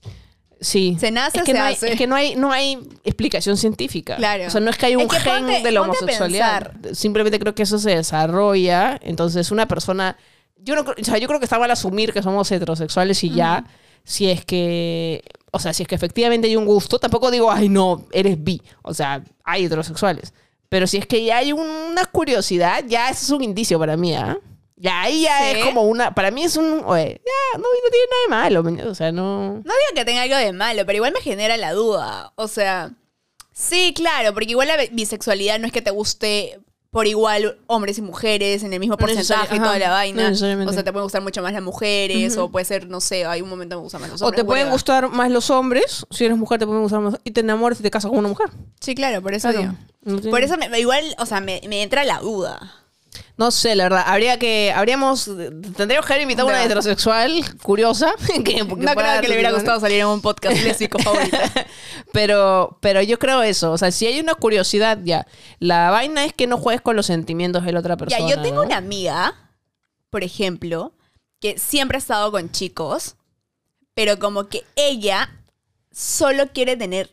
[0.61, 0.97] Sí.
[0.99, 4.17] Se nace, es que se no hay, es que no hay, no hay explicación científica.
[4.17, 4.47] Claro.
[4.47, 6.73] O sea, no es que hay un Es que gen ponte- de la homosexualidad.
[6.93, 8.99] Simplemente creo que eso se desarrolla.
[9.03, 10.17] Entonces, una persona.
[10.57, 13.65] Yo no o sea, yo creo que está mal asumir que somos heterosexuales y ya.
[14.05, 15.23] Si es que.
[15.53, 18.63] O sea, si es que efectivamente hay un gusto, tampoco digo, ay, no, eres bi.
[18.83, 20.35] O sea, hay heterosexuales.
[20.69, 24.15] Pero si es que ya hay una curiosidad, ya eso es un indicio para mí,
[24.15, 24.39] ¿ah?
[24.77, 25.59] Ya ahí ya Sí.
[25.59, 26.15] es como una.
[26.15, 26.83] Para mí es un.
[26.85, 28.91] oye, ya, no, no tiene nada de malo.
[28.91, 29.55] O sea, no.
[29.55, 32.33] No digo que tenga algo de malo, pero igual me genera la duda.
[32.37, 32.91] O sea,
[33.53, 38.03] sí, claro, porque igual la bisexualidad no es que te guste por igual hombres y
[38.03, 40.31] mujeres en el mismo No porcentaje y toda la no vaina.
[40.31, 43.43] o sea, te pueden gustar mucho más las mujeres, o puede ser, no sé, hay
[43.43, 44.41] un momento que me gustan más los O hombres.
[44.41, 47.41] te pueden gustar más los hombres, si eres mujer te pueden gustar más, y te
[47.41, 48.49] enamoras y te casas con una mujer.
[48.81, 49.61] Sí, claro, por eso Claro.
[49.61, 49.75] digo.
[50.03, 52.73] No tiene- Por eso me, igual, o sea, me, me entra la duda.
[53.39, 54.03] No sé, la verdad.
[54.05, 54.73] Habría que.
[54.75, 55.27] Habríamos.
[55.77, 58.13] Tendríamos que haber invitado a una heterosexual curiosa.
[58.45, 61.37] Que, No creo que le hubiera gustado salir en un podcast lésbico favorito.
[62.13, 63.71] Pero, pero yo creo eso.
[63.71, 65.25] O sea, si hay una curiosidad, ya.
[65.61, 68.29] La vaina es que no juegues con los sentimientos de la otra persona.
[68.29, 68.67] Ya, yo tengo ¿no?
[68.67, 69.53] una amiga,
[70.11, 70.93] por ejemplo,
[71.41, 73.15] que siempre ha estado con chicos,
[73.95, 75.31] pero como que ella
[75.93, 77.11] solo quiere tener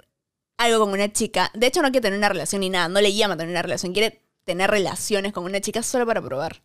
[0.58, 1.52] algo con una chica.
[1.54, 2.88] De hecho, no quiere tener una relación ni nada.
[2.88, 3.94] No le llama tener una relación.
[3.94, 6.62] Quiere tener relaciones con una chica solo para probar.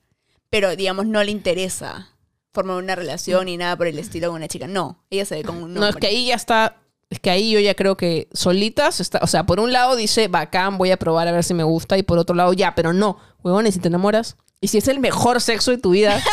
[0.50, 2.08] Pero, digamos, no le interesa
[2.52, 4.66] formar una relación ni nada por el estilo con una chica.
[4.66, 6.76] No, ella se ve con un No, es que ahí ya está.
[7.08, 9.18] Es que ahí yo ya creo que solitas está.
[9.22, 11.98] O sea, por un lado dice, bacán, voy a probar a ver si me gusta.
[11.98, 13.18] Y por otro lado, ya, pero no.
[13.42, 14.36] Huevones, si te enamoras.
[14.60, 16.20] Y si es el mejor sexo de tu vida.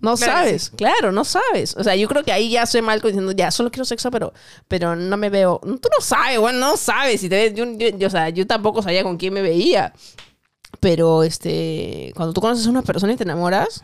[0.00, 1.74] No sabes, claro, no sabes.
[1.78, 4.34] O sea, yo creo que ahí ya hace mal diciendo, ya, solo quiero sexo, pero,
[4.68, 5.58] pero no me veo.
[5.62, 7.22] Tú no sabes, bueno, no sabes.
[7.22, 9.94] Si te ves, yo, yo- yo, o sea, yo tampoco sabía con quién me veía.
[10.84, 13.82] Pero este, cuando tú conoces a una persona y te enamoras,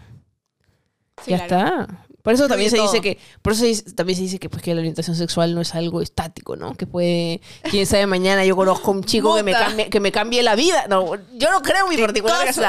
[1.24, 1.82] Sí, ya claro.
[1.82, 2.06] está.
[2.22, 4.74] Por eso también se dice que, por eso se también se dice que, pues, que
[4.74, 6.74] la orientación sexual no es algo estático, ¿no?
[6.74, 10.12] Que puede, quién sabe, mañana yo conozco a un chico que me, cambie, que me
[10.12, 10.86] cambie la vida.
[10.90, 12.62] No, yo no creo en mi ¿Qué particular caso.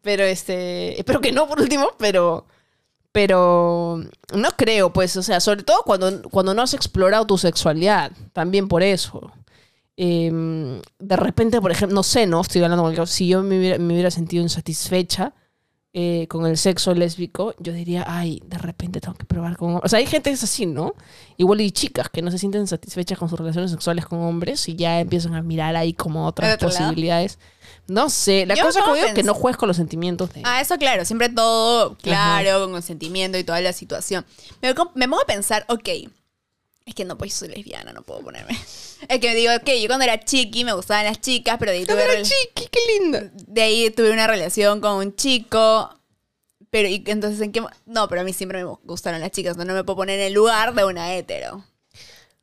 [0.00, 2.44] Pero este, espero que no por último, pero
[3.12, 4.02] pero
[4.34, 8.66] no creo, pues, o sea, sobre todo cuando, cuando no has explorado tu sexualidad, también
[8.66, 9.30] por eso.
[10.04, 13.56] Em, de repente, por ejemplo, no sé, no estoy hablando con el si yo me
[13.56, 15.32] hubiera, me hubiera sentido insatisfecha
[15.92, 19.84] eh, con el sexo lésbico, yo diría, ay, de repente tengo que probar con hombres.
[19.84, 20.96] O sea, hay gente que es así, ¿no?
[21.36, 24.74] Igual hay chicas que no se sienten satisfechas con sus relaciones sexuales con hombres y
[24.74, 26.80] ya empiezan a mirar ahí como otras ¿Al otro lado?
[26.80, 27.38] posibilidades.
[27.86, 30.42] No sé, la Yo cosa como digo es que no juegues con los sentimientos de...
[30.44, 34.26] Ah, eso claro, siempre todo claro, con consentimiento y toda la situación.
[34.62, 35.88] Me, me pongo a pensar, ok,
[36.86, 38.58] es que no, pues soy lesbiana, no puedo ponerme.
[39.08, 41.84] Es que digo, ok, yo cuando era chiqui me gustaban las chicas, pero de ahí,
[41.84, 43.24] tuve, Pero chiqui, qué linda.
[43.34, 45.92] de ahí tuve una relación con un chico.
[46.70, 47.62] Pero y entonces, ¿en qué?
[47.84, 50.26] No, pero a mí siempre me gustaron las chicas, no, no me puedo poner en
[50.26, 51.64] el lugar de una hetero.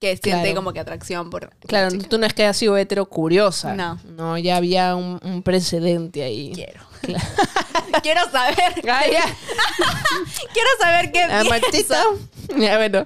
[0.02, 0.56] Que siente Claro.
[0.56, 1.50] como que atracción por.
[1.66, 3.74] Claro, tú no es que hayas sido hetero curiosa.
[3.76, 3.98] No.
[4.06, 6.52] No, ya había un, un precedente ahí.
[6.54, 6.82] Quiero.
[8.04, 8.58] quiero saber.
[8.90, 9.02] Ah.
[10.54, 11.50] Quiero saber qué Ah, piensa.
[11.50, 12.04] Martita.
[12.58, 13.06] Ya, bueno.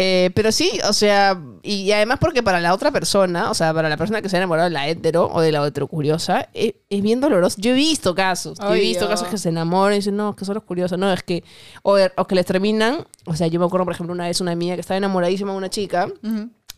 [0.00, 3.88] Eh, pero sí, o sea, y además porque para la otra persona, o sea, para
[3.88, 7.02] la persona que se ha enamorado de la hetero o de la heterocuriosa, es, es
[7.02, 7.56] bien doloroso.
[7.60, 10.44] Yo he visto casos, yo he visto casos que se enamoran y dicen, no, que
[10.44, 11.42] solo es curioso, no, es que,
[11.82, 14.52] o, o que les terminan, o sea, yo me acuerdo, por ejemplo, una vez una
[14.52, 16.08] amiga que estaba enamoradísima de una chica,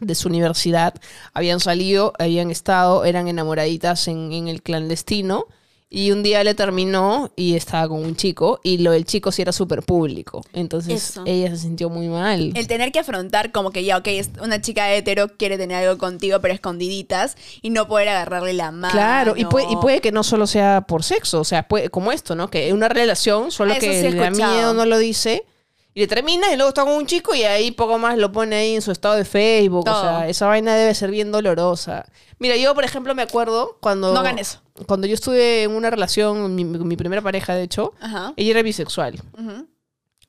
[0.00, 0.94] de su universidad,
[1.35, 5.44] habían salido, habían estado, eran enamoraditas en, en el clandestino.
[5.92, 8.61] Y un día le terminó y estaba con un chico.
[8.62, 10.44] Y lo del chico sí era súper público.
[10.53, 11.24] Entonces Eso.
[11.26, 12.53] ella se sintió muy mal.
[12.55, 15.98] El tener que afrontar como que ya, ok, es una chica hetero quiere tener algo
[15.98, 18.92] contigo, pero escondiditas, y no poder agarrarle la mano.
[18.92, 22.12] Claro, y puede, y puede que no solo sea por sexo, o sea, puede, como
[22.12, 22.48] esto, ¿no?
[22.50, 25.44] Que una relación, solo Eso que sí le da miedo, no lo dice,
[25.92, 28.55] y le termina y luego está con un chico y ahí poco más lo pone
[28.55, 29.88] ahí en su estado de Facebook.
[29.88, 32.07] O sea, esa vaina debe ser bien dolorosa.
[32.38, 34.14] Mira, yo, por ejemplo, me acuerdo cuando...
[34.14, 34.61] No hagan eso.
[34.86, 38.32] Cuando yo estuve en una relación, mi, mi primera pareja, de hecho, Ajá.
[38.36, 39.20] ella era bisexual.
[39.38, 39.66] Ujú.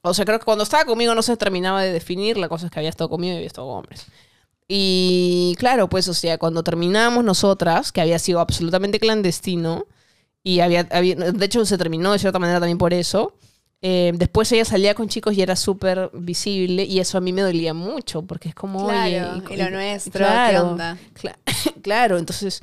[0.03, 2.37] O sea, creo que cuando estaba conmigo no se terminaba de definir.
[2.37, 4.05] La cosa es que había estado conmigo y había estado con hombres.
[4.67, 9.85] Y claro, pues, o sea, cuando terminamos nosotras, que había sido absolutamente clandestino,
[10.43, 13.35] y había, había- de hecho se terminó de cierta manera también por eso,
[13.81, 17.41] eh, después ella salía con chicos y era súper visible, y eso a mí me
[17.41, 20.97] dolía mucho, porque es como, Claro, oye, y lo nuestro, ¿qué onda?
[21.21, 21.37] Cla-
[21.83, 22.61] claro, entonces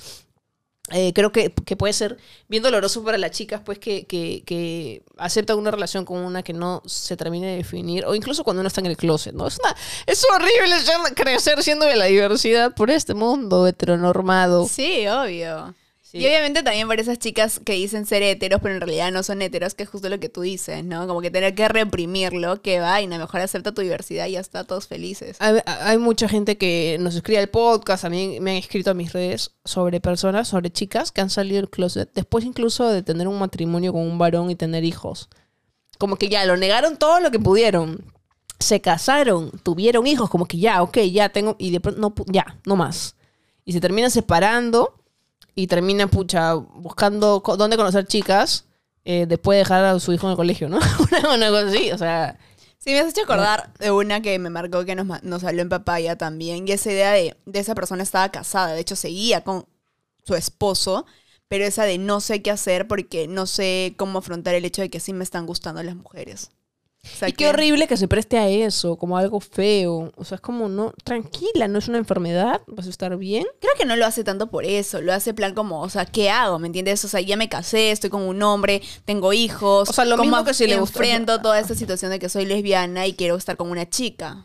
[0.93, 2.17] eh, creo que, que puede ser
[2.49, 6.53] bien doloroso para las chicas, pues, que, que, que aceptan una relación con una que
[6.53, 9.47] no se termine de definir, o incluso cuando uno está en el closet, ¿no?
[9.47, 9.75] Es, una-
[10.07, 14.67] es horrible crecer siendo de la diversidad por este mundo heteronormado.
[14.67, 15.75] Sí, obvio.
[16.11, 16.19] Sí.
[16.19, 19.43] Y obviamente también por esas chicas que dicen ser heteros, pero en realidad no son
[19.43, 21.07] heteros, que es justo lo que tú dices, ¿no?
[21.07, 24.87] Como que tener que reprimirlo, qué vaina, mejor acepta tu diversidad y ya está, todos
[24.87, 25.37] felices.
[25.39, 29.13] Hay, hay mucha gente que nos escribe al podcast, también me han escrito a mis
[29.13, 33.39] redes sobre personas, sobre chicas que han salido del closet, después incluso de tener un
[33.39, 35.29] matrimonio con un varón y tener hijos.
[35.99, 38.03] Como que ya lo negaron todo lo que pudieron.
[38.59, 42.59] Se casaron, tuvieron hijos, como que ya, ok, ya tengo, y de pronto, no, ya,
[42.65, 43.15] no más.
[43.67, 44.98] Y se terminan separando
[45.59, 48.67] y terminan, pucha, buscando dónde conocer chicas
[49.05, 50.79] eh, después de dejar a su hijo en el colegio, ¿no?
[51.35, 52.39] una, cosa así, o sea...
[52.79, 55.69] Sí, me has hecho acordar de una que me marcó que nos, nos habló en
[55.69, 56.69] papaya también.
[56.69, 58.73] Y esa idea de, de esa persona estaba casada.
[58.73, 59.67] De hecho, seguía con
[60.25, 61.07] su esposo.
[61.49, 64.91] Pero esa de no sé qué hacer porque no sé cómo afrontar el hecho de
[64.91, 66.53] que sí me están gustando las mujeres.
[67.17, 70.13] Sea, y qué que- horrible que se preste a eso, como algo feo.
[70.17, 73.45] O sea, es como, no, tranquila, no es una enfermedad, vas a estar bien.
[73.61, 76.31] Creo que no lo hace tanto por eso, lo hace plan como, o sea, ¿qué
[76.31, 76.59] hago?
[76.59, 77.05] ¿Me entiendes?
[77.05, 79.89] O sea, ya me casé, estoy con un hombre, tengo hijos.
[79.89, 82.29] O sea, lo ¿cómo mismo que si le gusta- enfrento toda esta situación de que
[82.29, 84.45] soy lesbiana y quiero estar con una chica.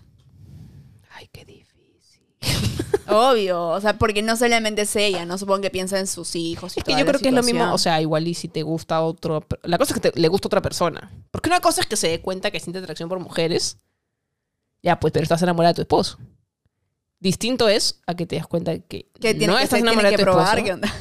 [3.08, 6.75] Obvio, o sea, porque no solamente es ella, no supongo que piensa en sus hijos.
[6.77, 8.63] y Es que yo creo que es lo mismo, o sea, igual y si te
[8.63, 9.45] gusta otro...
[9.63, 11.12] La cosa es que te- le gusta otra persona.
[11.32, 13.77] Porque una cosa es que se dé cuenta que siente atracción por mujeres.
[14.82, 16.17] Ya, pues, pero estás enamorada de tu esposo.
[17.19, 20.17] Distinto es a que te das cuenta que, que tiene no que, estás enamorada de
[20.17, 20.63] tu probar esposo.
[20.65, 20.93] qué onda.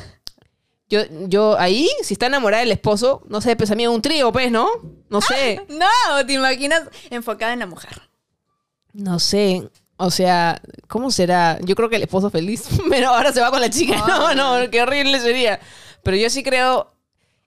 [0.88, 4.31] Yo, yo ahí, si está enamorada del esposo, no sé, pues a mí un trío,
[4.33, 4.68] pues, ¿no?
[5.09, 5.64] No sé.
[5.68, 8.02] No, te imaginas enfocada en la mujer.
[8.92, 9.68] No sé.
[10.05, 11.59] O sea, ¿cómo será?
[11.62, 13.97] Yo creo que el esposo feliz, pero ahora se va con la chica.
[14.07, 15.61] No, no, qué horrible sería.
[16.03, 16.93] Pero yo sí creo,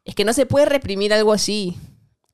[0.06, 1.78] es que no se puede reprimir algo así.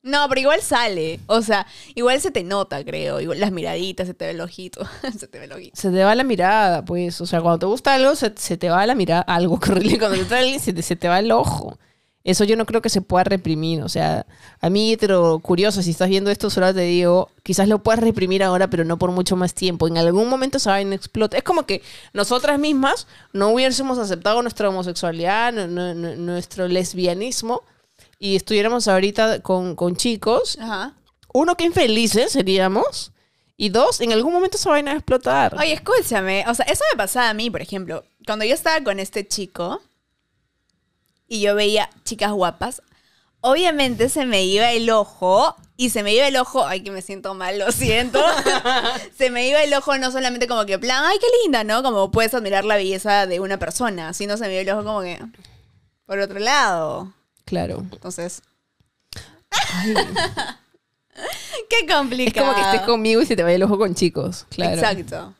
[0.02, 1.20] No, pero igual sale.
[1.26, 3.20] O sea, igual se te nota, creo.
[3.20, 4.86] Igual las miraditas, se te ve el ojito.
[5.18, 5.80] se te ve el ojito.
[5.80, 7.20] Se te va la mirada, pues.
[7.20, 9.22] O sea, cuando te gusta algo, se, se te va la mirada.
[9.22, 9.98] Algo, horrible.
[9.98, 11.78] Cuando te gusta alguien, se te, se te va el ojo.
[12.24, 13.82] Eso yo no creo que se pueda reprimir.
[13.82, 14.26] O sea,
[14.60, 18.42] a mí, pero curioso, si estás viendo esto, solo te digo, quizás lo puedas reprimir
[18.44, 19.88] ahora, pero no por mucho más tiempo.
[19.88, 21.36] En algún momento esa vaina explota.
[21.36, 21.82] Es como que
[22.12, 27.62] nosotras mismas no hubiésemos aceptado nuestra homosexualidad, nu- nu- nu- nuestro lesbianismo,
[28.20, 30.56] y estuviéramos ahorita con, con chicos.
[30.60, 30.94] Ajá.
[31.34, 33.10] Uno, que infelices seríamos.
[33.56, 35.56] Y dos, en algún momento esa vaina va a explotar.
[35.58, 36.44] Oye, escúchame.
[36.48, 38.04] O sea, eso me pasaba a mí, por ejemplo.
[38.26, 39.80] Cuando yo estaba con este chico
[41.32, 42.82] y yo veía chicas guapas,
[43.40, 47.00] obviamente se me iba el ojo y se me iba el ojo, ay, que me
[47.00, 48.22] siento mal, lo siento.
[49.16, 51.82] se me iba el ojo no solamente como que, plan, ay, qué linda, ¿no?
[51.82, 55.00] Como puedes admirar la belleza de una persona, sino se me iba el ojo como
[55.00, 55.18] que
[56.04, 57.14] por otro lado.
[57.46, 57.78] Claro.
[57.90, 58.42] Entonces.
[61.70, 62.28] qué complicado.
[62.28, 64.44] Es como que estés conmigo y se te vaya el ojo con chicos.
[64.50, 64.74] Claro.
[64.74, 65.32] Exacto.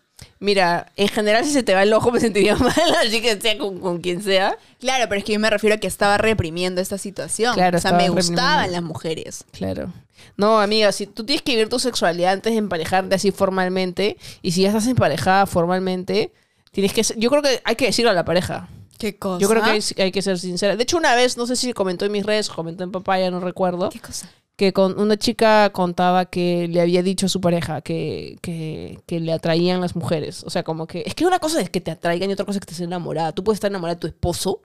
[0.42, 2.72] Mira, en general, si se te va el ojo, me sentiría mal,
[3.06, 4.58] así que sea con, con quien sea.
[4.80, 7.54] Claro, pero es que yo me refiero a que estaba reprimiendo esta situación.
[7.54, 9.44] Claro, o sea, me gustaban las mujeres.
[9.52, 9.92] Claro.
[10.36, 14.50] No, amiga, si tú tienes que vivir tu sexualidad antes de emparejarte así formalmente, y
[14.52, 16.32] si ya estás emparejada formalmente,
[16.72, 18.68] tienes que ser- yo creo que hay que decirlo a la pareja.
[19.02, 19.40] ¿Qué cosa?
[19.40, 20.76] Yo creo que hay, hay que ser sincera.
[20.76, 23.40] De hecho, una vez, no sé si comentó en mis redes, comentó en papaya, no
[23.40, 23.90] recuerdo.
[23.90, 24.30] ¿Qué cosa?
[24.54, 29.18] que con una chica contaba que le había dicho a su pareja que, que, que
[29.18, 30.44] le atraían las mujeres.
[30.44, 31.02] O sea, como que...
[31.04, 33.32] Es que una cosa es que te atraigan y otra cosa es que estés enamorada.
[33.32, 34.60] Tú puedes estar enamorada de tu esposo,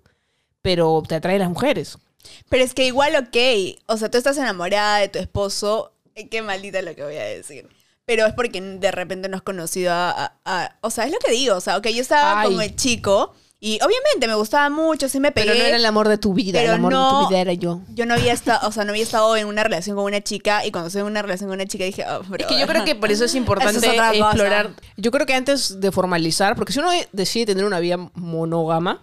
[0.61, 1.97] pero te atraen las mujeres.
[2.49, 3.79] Pero es que igual, ok.
[3.87, 5.93] O sea, tú estás enamorada de tu esposo.
[6.15, 7.67] eh, Qué maldita lo que voy a decir.
[8.05, 11.17] Pero es porque de repente no has conocido a, a- a- O sea, es lo
[11.19, 11.55] que digo.
[11.55, 12.51] O sea, ok, yo estaba Ay.
[12.53, 15.47] con el chico y obviamente me gustaba mucho, sí me pegué.
[15.47, 17.81] Pero no era el amor de tu vida, el amor de tu vida era yo.
[17.95, 20.63] Yo no había estado, o sea, no había estado en una relación con una chica
[20.65, 22.85] y cuando estoy en una relación con una chica dije, oh, Es que yo creo
[22.85, 24.27] que por eso es importante Eso es otra cosa.
[24.27, 24.69] explorar.
[24.97, 29.01] Yo creo que antes de formalizar, porque si uno decide tener una vida monógama,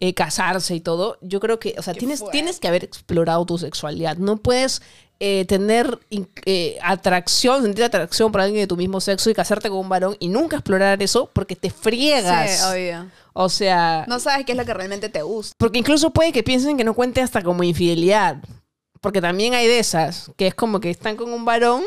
[0.00, 2.38] eh, casarse y todo, yo creo que, o sea, tienes, fuerte.
[2.38, 4.16] tienes que haber explorado tu sexualidad.
[4.16, 4.80] No puedes
[5.18, 5.98] eh, tener
[6.46, 10.16] eh, atracción, sentir atracción por alguien de tu mismo sexo y casarte con un varón
[10.20, 12.50] y nunca explorar eso porque te friegas.
[12.58, 13.10] Sí, obvio.
[13.32, 15.54] o sea, No sabes qué es lo que realmente te gusta.
[15.58, 18.36] porque incluso puede que piensen que no cuente hasta como infidelidad.
[19.00, 21.84] Porque también hay de esas, que es como que están con un varón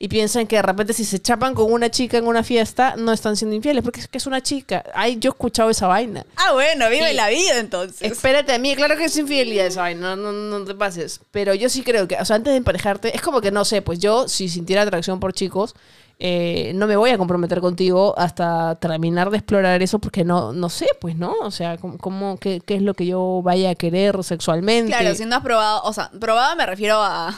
[0.00, 3.12] y piensan que de repente si se chapan con una chica en una fiesta, no
[3.12, 4.84] están siendo infieles, porque es que es una chica.
[4.94, 6.24] Ay, yo he escuchado esa vaina.
[6.36, 8.02] Ah, bueno, vive Y- la vida entonces.
[8.02, 11.20] Espérate, a mí, claro que es infidelidad esa vaina, no, no, no te pases.
[11.32, 13.82] Pero yo sí creo que, o sea, antes de emparejarte, es como que no sé,
[13.82, 15.74] pues yo, si sintiera atracción por chicos,
[16.20, 20.68] eh, no me voy a comprometer contigo hasta terminar de explorar eso, porque no, no
[20.68, 21.32] sé, pues, ¿no?
[21.42, 24.92] O sea, ¿cómo, cómo- qué, qué es lo que yo vaya a querer sexualmente?
[24.92, 27.28] Claro, si no has probado, o sea, probado me refiero a...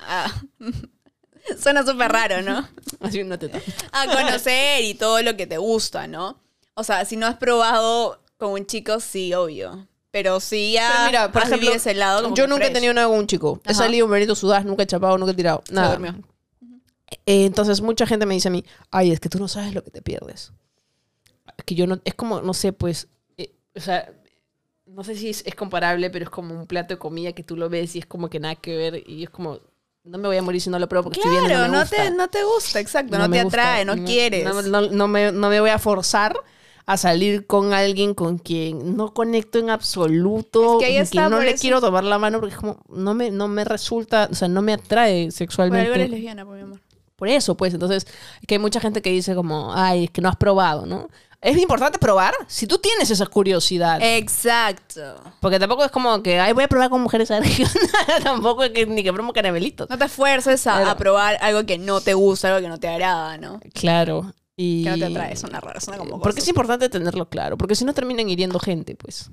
[0.00, 0.42] a-
[1.60, 2.68] Suena súper raro, ¿no?
[3.00, 3.60] Así una teta.
[3.92, 6.40] A conocer y todo lo que te gusta, ¿no?
[6.74, 9.86] O sea, si no has probado con un chico, sí, obvio.
[10.10, 12.66] Pero si ya Pero mira, por has ejemplo, vivido ese lado, como yo que nunca
[12.66, 13.60] he tenido nada con un chico.
[13.64, 13.78] He Ajá.
[13.84, 15.62] salido un verito sudaz, nunca he chapado, nunca he tirado.
[15.70, 15.90] Nada.
[15.92, 16.16] durmió.
[17.26, 19.84] Eh, entonces mucha gente me dice a mí, ay, es que tú no sabes lo
[19.84, 20.52] que te pierdes.
[21.64, 24.10] Que yo no, es como, no sé, pues, eh, o sea,
[24.86, 27.56] no sé si es, es comparable, pero es como un plato de comida que tú
[27.56, 29.60] lo ves y es como que nada que ver y es como,
[30.10, 31.76] no me voy a morir si no lo pruebo porque estoy viendo Claro, no me
[31.76, 31.96] no gusta.
[31.96, 34.44] te, no te gusta, exacto, no, te gusta, atrae, no, quieres.
[34.44, 36.36] No, no- no me, no me voy a forzar
[36.86, 41.36] a salir con alguien con quien no conecto en absoluto, Es que ahí está, no
[41.36, 44.28] por le eso- quiero tomar la mano porque es como, no me, no me resulta,
[44.30, 45.82] o sea, no me atrae Por sexualmente.
[45.86, 46.80] algo eres lesbiana, por mi amor.
[47.16, 48.06] Por eso, pues, entonces,
[48.46, 51.08] que hay mucha gente que dice como, ay, es que no has probado, ¿no?
[51.42, 53.98] Es importante probar si tú tienes esa curiosidad.
[54.02, 55.00] Exacto.
[55.40, 58.22] Porque tampoco es como que, ay, voy a probar con mujeres a ver qué onda".
[58.22, 59.88] Tampoco es que ni que promo caramelitos.
[59.88, 60.90] No te esfuerces a, Claro.
[60.90, 63.58] a probar algo que no te gusta, algo que no te agrada, ¿no?
[63.72, 64.34] Claro.
[64.54, 64.84] Y...
[64.84, 67.86] Que no te atrae, suena raro, suena como Porque es importante tenerlo claro, porque si
[67.86, 69.30] no terminan hiriendo gente, pues.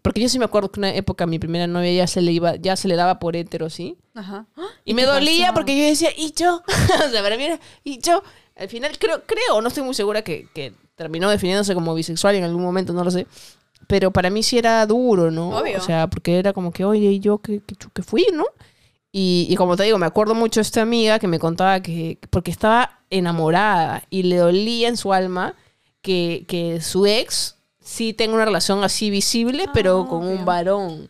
[0.00, 2.56] Porque yo sí me acuerdo que una época mi primera novia ya se le iba,
[2.56, 3.98] ya se le daba por hétero, ¿sí?
[4.14, 4.46] Ajá.
[4.86, 5.54] Y me dolía pasó?
[5.54, 6.62] porque yo decía, ¿y yo?
[7.06, 8.22] o sea, para mí era, ¿y yo?
[8.56, 12.44] Al final creo, creo, no estoy muy segura que, que terminó definiéndose como bisexual en
[12.44, 13.26] algún momento, no lo sé.
[13.86, 15.56] Pero para mí sí era duro, ¿no?
[15.56, 15.78] Obvio.
[15.78, 18.44] O sea, porque era como que, oye, ¿y yo qué, qué, qué fui, no?
[19.12, 22.18] Y, y como te digo, me acuerdo mucho de esta amiga que me contaba que,
[22.28, 25.54] porque estaba enamorada y le dolía en su alma
[26.02, 31.08] que, que su ex sí tenga una relación así visible, pero Ah, con un varón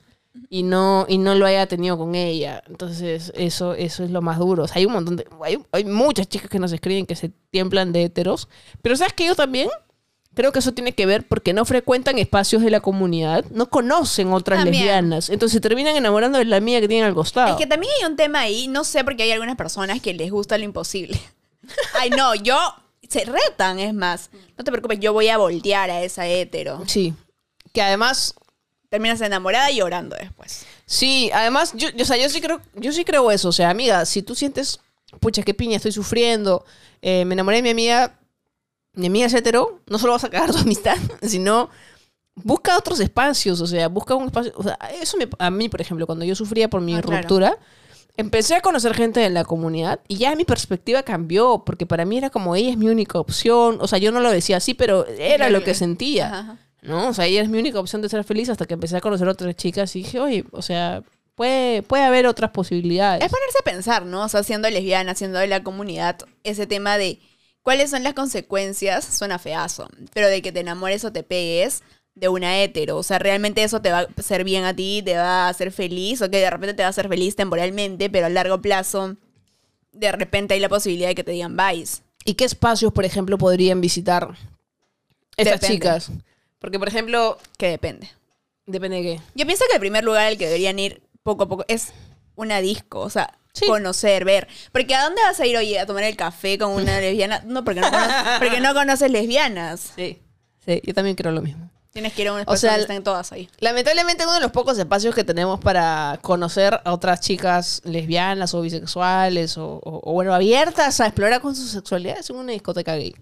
[0.51, 2.63] y no, y no lo haya tenido con ella.
[2.69, 4.65] Entonces, eso, eso es lo más duro.
[4.65, 5.27] O sea, hay un montón de.
[5.43, 8.49] Hay, hay muchas chicas que nos escriben que se tiemblan de heteros.
[8.83, 9.69] Pero ¿sabes que Yo también
[10.35, 14.33] creo que eso tiene que ver porque no frecuentan espacios de la comunidad, no conocen
[14.33, 14.85] otras También.
[14.85, 15.31] lesbianas.
[15.31, 17.51] Entonces se terminan enamorando de la mía que tienen al costado.
[17.51, 20.31] Es que también hay un tema ahí, no sé, porque hay algunas personas que les
[20.31, 21.21] gusta lo imposible.
[21.99, 22.57] Ay, no, yo.
[23.09, 24.31] Se retan, es más.
[24.57, 26.83] No te preocupes, yo voy a voltear a esa hetero.
[26.87, 27.15] Sí.
[27.73, 28.35] Que además
[28.91, 30.65] Terminas enamorada y llorando después.
[30.87, 33.49] Sí, además, yo, yo- o sea, yo sí creo, yo sí creo eso.
[33.51, 34.81] O sea, amiga, si tú sientes,
[35.21, 36.65] pucha, qué piña, estoy sufriendo,
[37.03, 38.19] eh, me enamoré de mi amiga,
[38.95, 41.69] mi amiga es hetero, no solo vas a cagar tu amistad, sino
[42.35, 43.61] busca otros espacios.
[43.61, 44.53] O sea, busca un espacio.
[44.57, 47.19] O sea, eso me- a mí, por ejemplo, cuando yo sufría por mi Ah, claro.
[47.23, 47.59] ruptura,
[48.17, 52.17] empecé a conocer gente en la comunidad y ya mi perspectiva cambió, porque para mí
[52.17, 53.77] era como ella es mi única opción.
[53.83, 56.27] O sea, yo no lo decía así, pero era lo que sentía.
[56.29, 56.59] Ajá, ajá.
[56.89, 57.09] ¿No?
[57.09, 59.29] O sea, ella es mi única opción de ser feliz hasta que empecé a conocer
[59.29, 61.03] otras chicas y dije, oye, o sea,
[61.35, 63.25] puede, puede haber otras posibilidades.
[63.25, 64.25] Es ponerse a pensar, ¿no?
[64.25, 67.21] O sea, siendo lesbiana, siendo de la comunidad, ese tema de
[67.63, 71.83] cuáles son las consecuencias, suena feazo, pero de que te enamores o te pegues
[72.15, 72.97] de una hetero.
[72.97, 75.71] O sea, realmente eso te va a hacer bien a ti, te va a hacer
[75.71, 79.17] feliz, o que de repente te va a hacer feliz temporalmente, pero a largo plazo,
[79.93, 82.03] de repente hay la posibilidad de que te digan vais.
[82.25, 84.37] ¿Y qué espacios, por ejemplo, podrían visitar
[85.37, 85.75] estas Depende.
[85.75, 86.11] chicas?
[86.59, 88.11] Porque, por ejemplo, Que depende.
[88.67, 89.21] depende de qué.
[89.35, 91.93] Yo pienso que el primer lugar al que deberían ir poco a poco es
[92.37, 93.67] una disco, o sea, Sí.
[93.67, 94.47] conocer, ver.
[94.73, 97.43] Porque ¿a dónde vas a ir, oye, a tomar el café con una lesbiana?
[97.47, 99.93] No, porque no, conoces, porque no conoces lesbianas.
[99.97, 100.21] Sí.
[100.65, 101.71] Sí, yo también creo lo mismo.
[101.93, 103.49] Tienes que ir a un espacio sea, donde estén todas ahí.
[103.59, 108.61] Lamentablemente uno de los pocos espacios que tenemos para conocer a otras chicas lesbianas o
[108.61, 112.95] bisexuales o, o- o, bueno, abiertas a explorar con su sexualidad es en una discoteca
[112.95, 113.17] gay.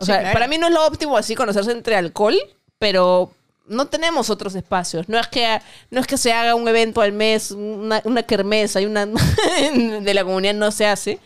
[0.00, 0.32] O Sí, sea, claro.
[0.32, 2.36] para mí no es lo óptimo así conocerse entre alcohol,
[2.78, 3.30] pero
[3.66, 5.08] no tenemos otros espacios.
[5.08, 5.60] No es que,
[5.90, 9.06] no es que se haga un evento al mes, una, una kermés, hay una
[10.00, 11.18] de la comunidad no se hace.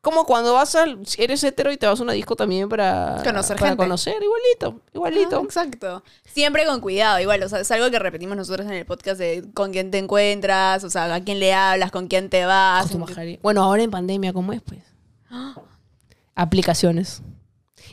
[0.00, 3.20] Como cuando vas al, si eres hetero y te vas a una disco también para
[3.24, 3.82] Conocer para gente.
[3.82, 5.40] conocer, igualito, igualito.
[5.40, 6.04] Ah, exacto.
[6.24, 9.44] Siempre con cuidado, igual, o sea, es algo que repetimos nosotros en el podcast de
[9.52, 12.86] con quién te encuentras, o sea, a quién le hablas, con quién te vas.
[13.42, 14.80] Bueno, ahora en pandemia, ¿cómo es, pues?
[16.34, 17.22] Aplicaciones.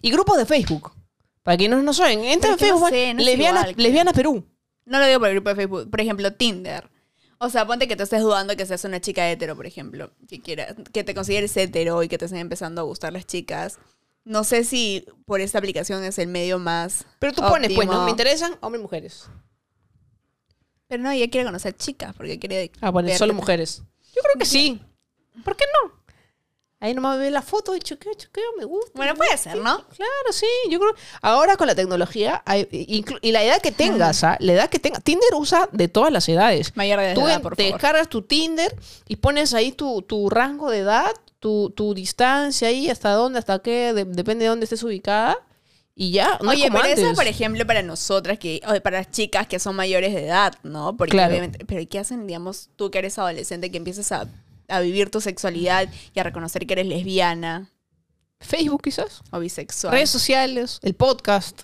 [0.02, 0.92] Y grupos de Facebook.
[1.44, 2.90] Para quienes no saben, entra en que no Facebook.
[2.90, 4.46] sé, no es igual, Perú.
[4.86, 6.90] No lo digo por el grupo de Facebook, por ejemplo, Tinder.
[7.38, 10.42] O sea, ponte que te estés dudando que seas una chica hetero, por ejemplo, que
[10.42, 13.80] quiera, que te consideres hetero y que te estén empezando a gustar las chicas.
[14.24, 17.06] No sé si por esta aplicación es el medio más.
[17.20, 17.94] Pero tú pones, pues, ¿no?
[17.94, 18.06] óptimo.
[18.06, 19.30] Me interesan hombres y mujeres.
[20.88, 22.72] Pero no, ella quiere conocer chicas porque quiere.
[22.80, 23.84] Ah, bueno, solo mujeres.
[24.16, 24.80] Yo creo que sí.
[25.44, 26.03] ¿Por qué no?
[26.84, 28.92] Ahí nomás ve la foto y choqueo, choqueo, me gusta.
[28.96, 29.88] Bueno, puede ser, ¿no?
[29.88, 30.46] Claro, sí.
[30.70, 30.94] Yo creo.
[31.22, 34.36] Ahora con la tecnología hay- y la edad que tengas, ¿ah?
[34.42, 35.02] La edad que tengas.
[35.02, 36.76] Tinder usa de todas las edades.
[36.76, 37.80] Mayor de Tú edad, por te favor.
[37.80, 38.76] descargas tu Tinder
[39.08, 43.60] y pones ahí tu, tu rango de edad, tu, tu distancia ahí, hasta dónde, hasta
[43.60, 45.38] qué, de- depende de dónde estés ubicada.
[45.96, 47.16] Y ya, no es Oye, como pero eso, antes.
[47.18, 50.98] por ejemplo, para nosotras, que, o para las chicas que son mayores de edad, ¿no?
[50.98, 51.30] Porque Claro.
[51.32, 54.28] obviamente, pero ¿qué hacen, digamos, tú que eres adolescente, que empiezas a,
[54.68, 57.70] a vivir tu sexualidad y a reconocer que eres lesbiana
[58.40, 59.22] Facebook quizás.
[59.32, 59.94] o bisexual?
[59.94, 61.62] Redes sociales, el podcast.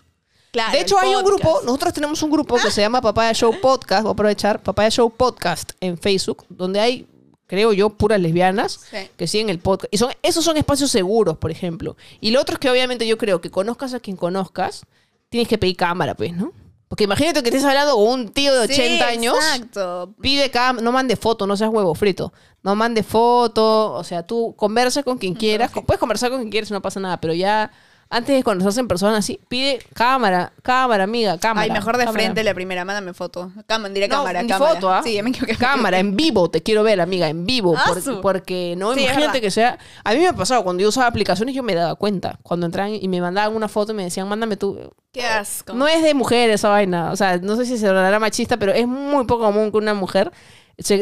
[0.52, 3.54] Claro, de hecho, hay un grupo, nosotros tenemos un grupo que se llama Papaya Show
[3.62, 7.08] Podcast, voy a aprovechar, Papaya Show Podcast en Facebook, donde hay,
[7.46, 8.98] creo yo, puras lesbianas Sí.
[9.16, 9.94] que siguen el podcast.
[9.94, 11.96] Y son, esos son espacios seguros, por ejemplo.
[12.20, 14.86] Y lo otro es que obviamente yo creo que conozcas a quien conozcas,
[15.30, 16.52] tienes que pedir cámara, pues, ¿no?
[16.90, 19.36] Porque imagínate que estés hablando con un tío de Sí, 80 años.
[19.36, 20.16] Exacto.
[20.20, 22.34] Pide cámara, no mande foto, no seas huevo frito.
[22.64, 25.72] No mande foto, o sea, tú conversa con quien quieras.
[25.86, 27.72] Puedes conversar con quien quieras, no pasa nada, pero ya
[28.12, 31.66] Antes de conocerse en persona, así, pide cámara, cámara, amiga, cámara.
[31.66, 32.24] Ay, mejor de cámara.
[32.24, 33.52] frente la primera, mándame foto.
[33.68, 34.74] Cámara, diré No, cámara, ni cámara.
[34.74, 35.02] foto, ¿ah?
[35.04, 35.56] Sí, ya me equivoqué.
[35.58, 37.76] Cámara, en vivo, te quiero ver, amiga, en vivo.
[37.78, 38.20] Ah, por- su.
[38.22, 39.78] porque, no, Sí, imagínate que sea.
[40.04, 42.40] A mí me ha pasado, cuando yo usaba aplicaciones, yo me daba cuenta.
[42.42, 44.92] Cuando entraban y me mandaban una foto y me decían, mándame tú.
[45.12, 45.74] Qué asco.
[45.74, 47.12] No es de mujer esa vaina.
[47.12, 49.94] O sea, no sé si se hablará machista, pero es muy poco común que una
[49.94, 50.32] mujer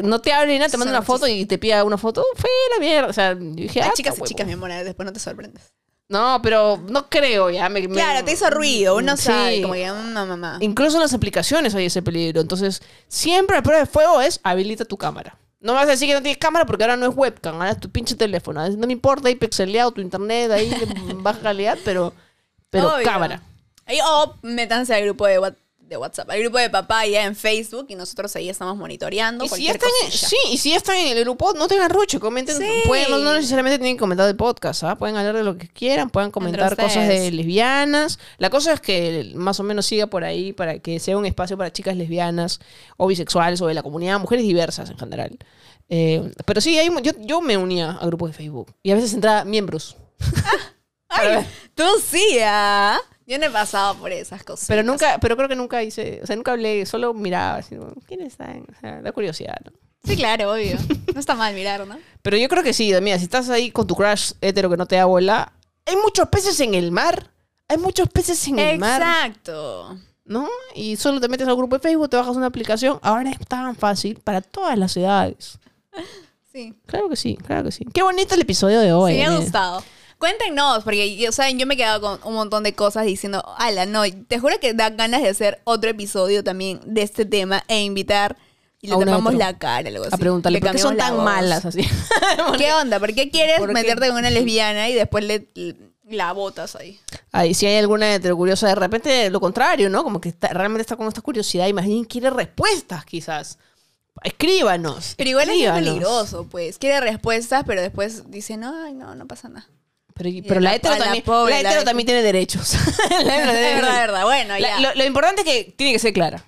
[0.03, 2.25] no te hable ni nada, te manda una foto y te pida una foto.
[2.35, 3.09] Fue la mierda.
[3.09, 5.71] O sea, yo dije, Hay ah, chicas y chicas, mi amor, después no te sorprendes.
[6.09, 7.67] No, pero no creo ya.
[7.67, 9.23] me- me- Claro, te hizo ruido, uno Sí.
[9.23, 10.57] sabe, como que, no, mamá.
[10.61, 12.39] Incluso en las aplicaciones hay ese peligro.
[12.39, 15.37] Entonces, siempre la prueba de fuego es habilita tu cámara.
[15.59, 17.71] No me vas a decir que no tienes cámara porque ahora no es webcam, ahora
[17.71, 18.65] es tu pinche teléfono.
[18.69, 20.69] No me importa, ahí pixeleado tu internet, ahí
[21.17, 22.13] baja calidad, pero,
[22.69, 23.03] pero Obvio.
[23.05, 23.41] cámara.
[24.05, 25.55] O métanse al grupo de, What-
[25.87, 29.45] de WhatsApp, al grupo de papá ya en Facebook y nosotros ahí estamos monitoreando.
[29.45, 32.57] Y si, están en, sí, y si están en el grupo, no tengan rucho, comenten.
[32.57, 32.65] Sí.
[32.85, 34.97] Pueden, no, no necesariamente tienen que comentar de podcast, ¿ah?
[34.97, 38.19] Pueden hablar de lo que quieran, pueden comentar cosas de lesbianas.
[38.37, 41.57] La cosa es que más o menos siga por ahí para que sea un espacio
[41.57, 42.59] para chicas lesbianas
[42.97, 45.37] o bisexuales o de la comunidad, mujeres diversas en general.
[45.89, 49.13] Eh, pero sí, hay, yo, yo me unía a grupos de Facebook y a veces
[49.13, 49.95] entraba miembros.
[51.09, 52.99] Ay, tú sí, ¿ah?
[53.27, 54.67] Yo no he pasado por esas cosas.
[54.69, 57.75] Pero nunca, pero creo que nunca hice, o sea, nunca hablé, solo miraba, así,
[58.07, 58.65] ¿quiénes están?
[58.75, 59.73] O sea, la curiosidad, ¿no?
[60.05, 60.77] Sí, claro, obvio.
[61.13, 61.97] No está mal mirar, ¿no?
[62.21, 64.85] Pero yo creo que sí, mira, si estás ahí con tu crush hetero que no
[64.85, 65.51] te da bola,
[65.85, 67.31] hay muchos peces en el mar.
[67.67, 69.97] Hay muchos peces en el mar, Exacto.
[70.23, 70.47] ¿no?
[70.73, 72.97] Y solo te metes al grupo de Facebook, te bajas una aplicación.
[73.01, 75.59] Ahora es tan fácil para todas las edades.
[76.53, 76.73] Sí.
[76.85, 77.85] Claro que sí, claro que sí.
[77.93, 79.13] Qué bonito el episodio de hoy.
[79.13, 79.37] Sí, me ha ¿eh?
[79.37, 79.83] gustado.
[80.17, 83.85] Cuéntenos, porque yo, saben, yo me he quedado con un montón de cosas diciendo, ala,
[83.85, 87.83] no, te juro que da ganas de hacer otro episodio también de este tema e
[87.83, 88.35] invitar
[88.81, 90.13] y le tapamos la cara, algo así.
[90.15, 91.23] A preguntarle, Le ¿por qué son tan voz.
[91.25, 91.81] malas así?
[92.57, 92.99] ¿Qué onda?
[92.99, 93.73] ¿Por qué quieres ¿Por qué?
[93.73, 95.47] meterte con una lesbiana y después le,
[96.09, 96.99] la botas ahí?
[97.31, 100.03] Ay, si hay alguna heterocuriosa, de repente lo contrario, ¿no?
[100.03, 103.57] Como que está- realmente está con esta curiosidad y más bien quiere respuestas, quizás.
[104.23, 105.13] Escríbanos.
[105.17, 105.87] Pero igual es escríbanos.
[105.89, 106.77] peligroso, pues.
[106.79, 109.67] Quiere respuestas, pero después dice, no, ay, no, no pasa nada.
[110.17, 112.75] Pero, pero la la- hetero, a la también, pobre, la hetero también tiene derechos.
[113.23, 114.23] La verdad, verdad.
[114.25, 114.79] Bueno, ya.
[114.79, 116.43] lo, lo importante es que tiene que ser clara.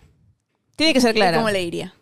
[0.75, 1.37] Tiene que ser clara.
[1.37, 1.93] ¿Cómo le diría?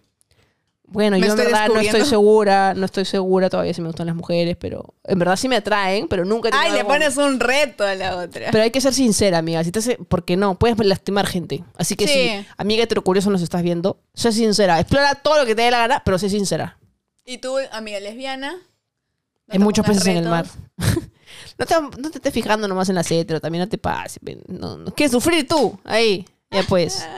[0.90, 4.08] Bueno, Me yo en verdad no estoy segura, no estoy segura todavía si me gustan
[4.08, 7.84] las mujeres, pero en verdad sí me atraen, pero nunca Ay, le pones un reto
[7.84, 8.52] a la otra.
[8.52, 9.62] Pero hay que ser sincera, amiga.
[9.66, 9.98] Si te hace...
[10.08, 11.66] Porque no, puedes lastimar gente.
[11.78, 12.14] Así que Sí.
[12.14, 14.80] si, amiga heterocuriosa nos estás viendo, sé sincera.
[14.80, 16.78] Explora todo lo que te dé la gana, pero sé sincera.
[17.26, 18.54] ¿Y tú, amiga lesbiana?
[18.54, 20.46] ¿No Hay muchos peces en el mar.
[21.58, 24.20] no, te, no te estés fijando nomás en la hetero, también no te pases.
[24.48, 24.94] No, no.
[24.94, 25.80] ¿Quieres sufrir tú?
[25.84, 27.06] Ahí, ya pues.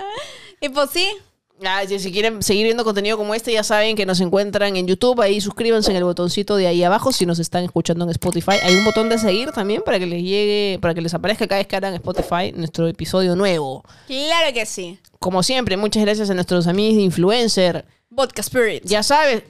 [0.61, 1.07] Y pues sí,
[1.65, 5.19] Ah, si, quieren seguir viendo contenido como este, ya saben que nos encuentran en YouTube.
[5.21, 8.53] Ahí suscríbanse en el botoncito de ahí abajo si nos están escuchando en Spotify.
[8.63, 11.59] Hay un botón de seguir también para que les llegue, para que les aparezca cada
[11.59, 13.83] vez que hagan Spotify nuestro episodio nuevo.
[14.07, 14.99] claro que sí.
[15.19, 17.85] Como siempre, muchas gracias a nuestros amigos de Influencer.
[18.09, 18.83] Vodka Spirit.
[18.85, 19.43] Ya sabes,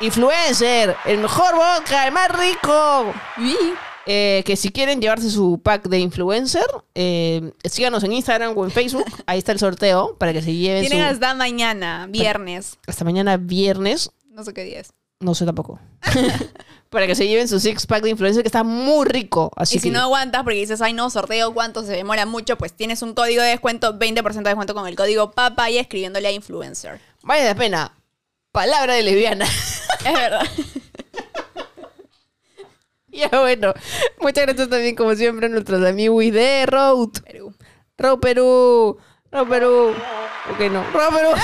[0.00, 3.14] Influencer, el mejor vodka, el más rico.
[4.06, 8.70] Eh, que si quieren llevarse su pack de influencer, eh, síganos en Instagram o en
[8.70, 9.04] Facebook.
[9.26, 10.90] Ahí está el sorteo para que se lleven su...
[10.90, 12.78] Tienen hasta mañana, viernes.
[12.86, 14.10] Hasta mañana viernes.
[14.30, 14.92] No sé qué día es.
[15.18, 15.80] No sé tampoco.
[16.90, 19.50] para que se lleven su six pack de influencer que está muy rico.
[19.56, 21.82] Así y si que no aguantas porque dices, ay no, sorteo, ¿cuánto?
[21.82, 25.32] Se demora mucho, pues tienes un código de descuento, 20% de descuento con el código
[25.32, 27.00] papaya escribiéndole a influencer.
[27.22, 27.92] vale la pena.
[28.52, 29.46] Palabra de lesbiana.
[30.04, 30.46] Es verdad.
[33.30, 33.72] ya bueno.
[34.20, 37.08] Muchas gracias también, como siempre, a nuestros amigos de Road.
[37.24, 37.54] Perú.
[37.98, 38.98] Ro Perú.
[39.32, 39.94] Ro Perú.
[40.46, 40.84] ¿Por qué no?
[40.92, 41.30] Ro Perú.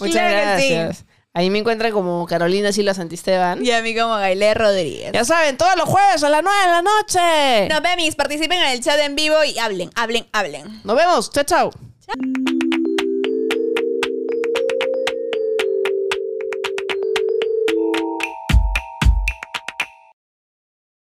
[0.00, 0.68] Muchas Claro sí.
[0.70, 1.04] gracias.
[1.34, 3.64] Ahí me encuentran como Carolina Silva Santisteban.
[3.64, 5.12] Y a mí como Gailé Rodríguez.
[5.12, 7.68] Ya saben, todos los jueves a las 9 de la noche.
[7.70, 10.80] Nos vemos, participen en el chat en vivo y hablen, hablen, hablen.
[10.84, 11.30] Nos vemos.
[11.30, 11.70] Chao, chao.
[12.06, 12.51] Chao.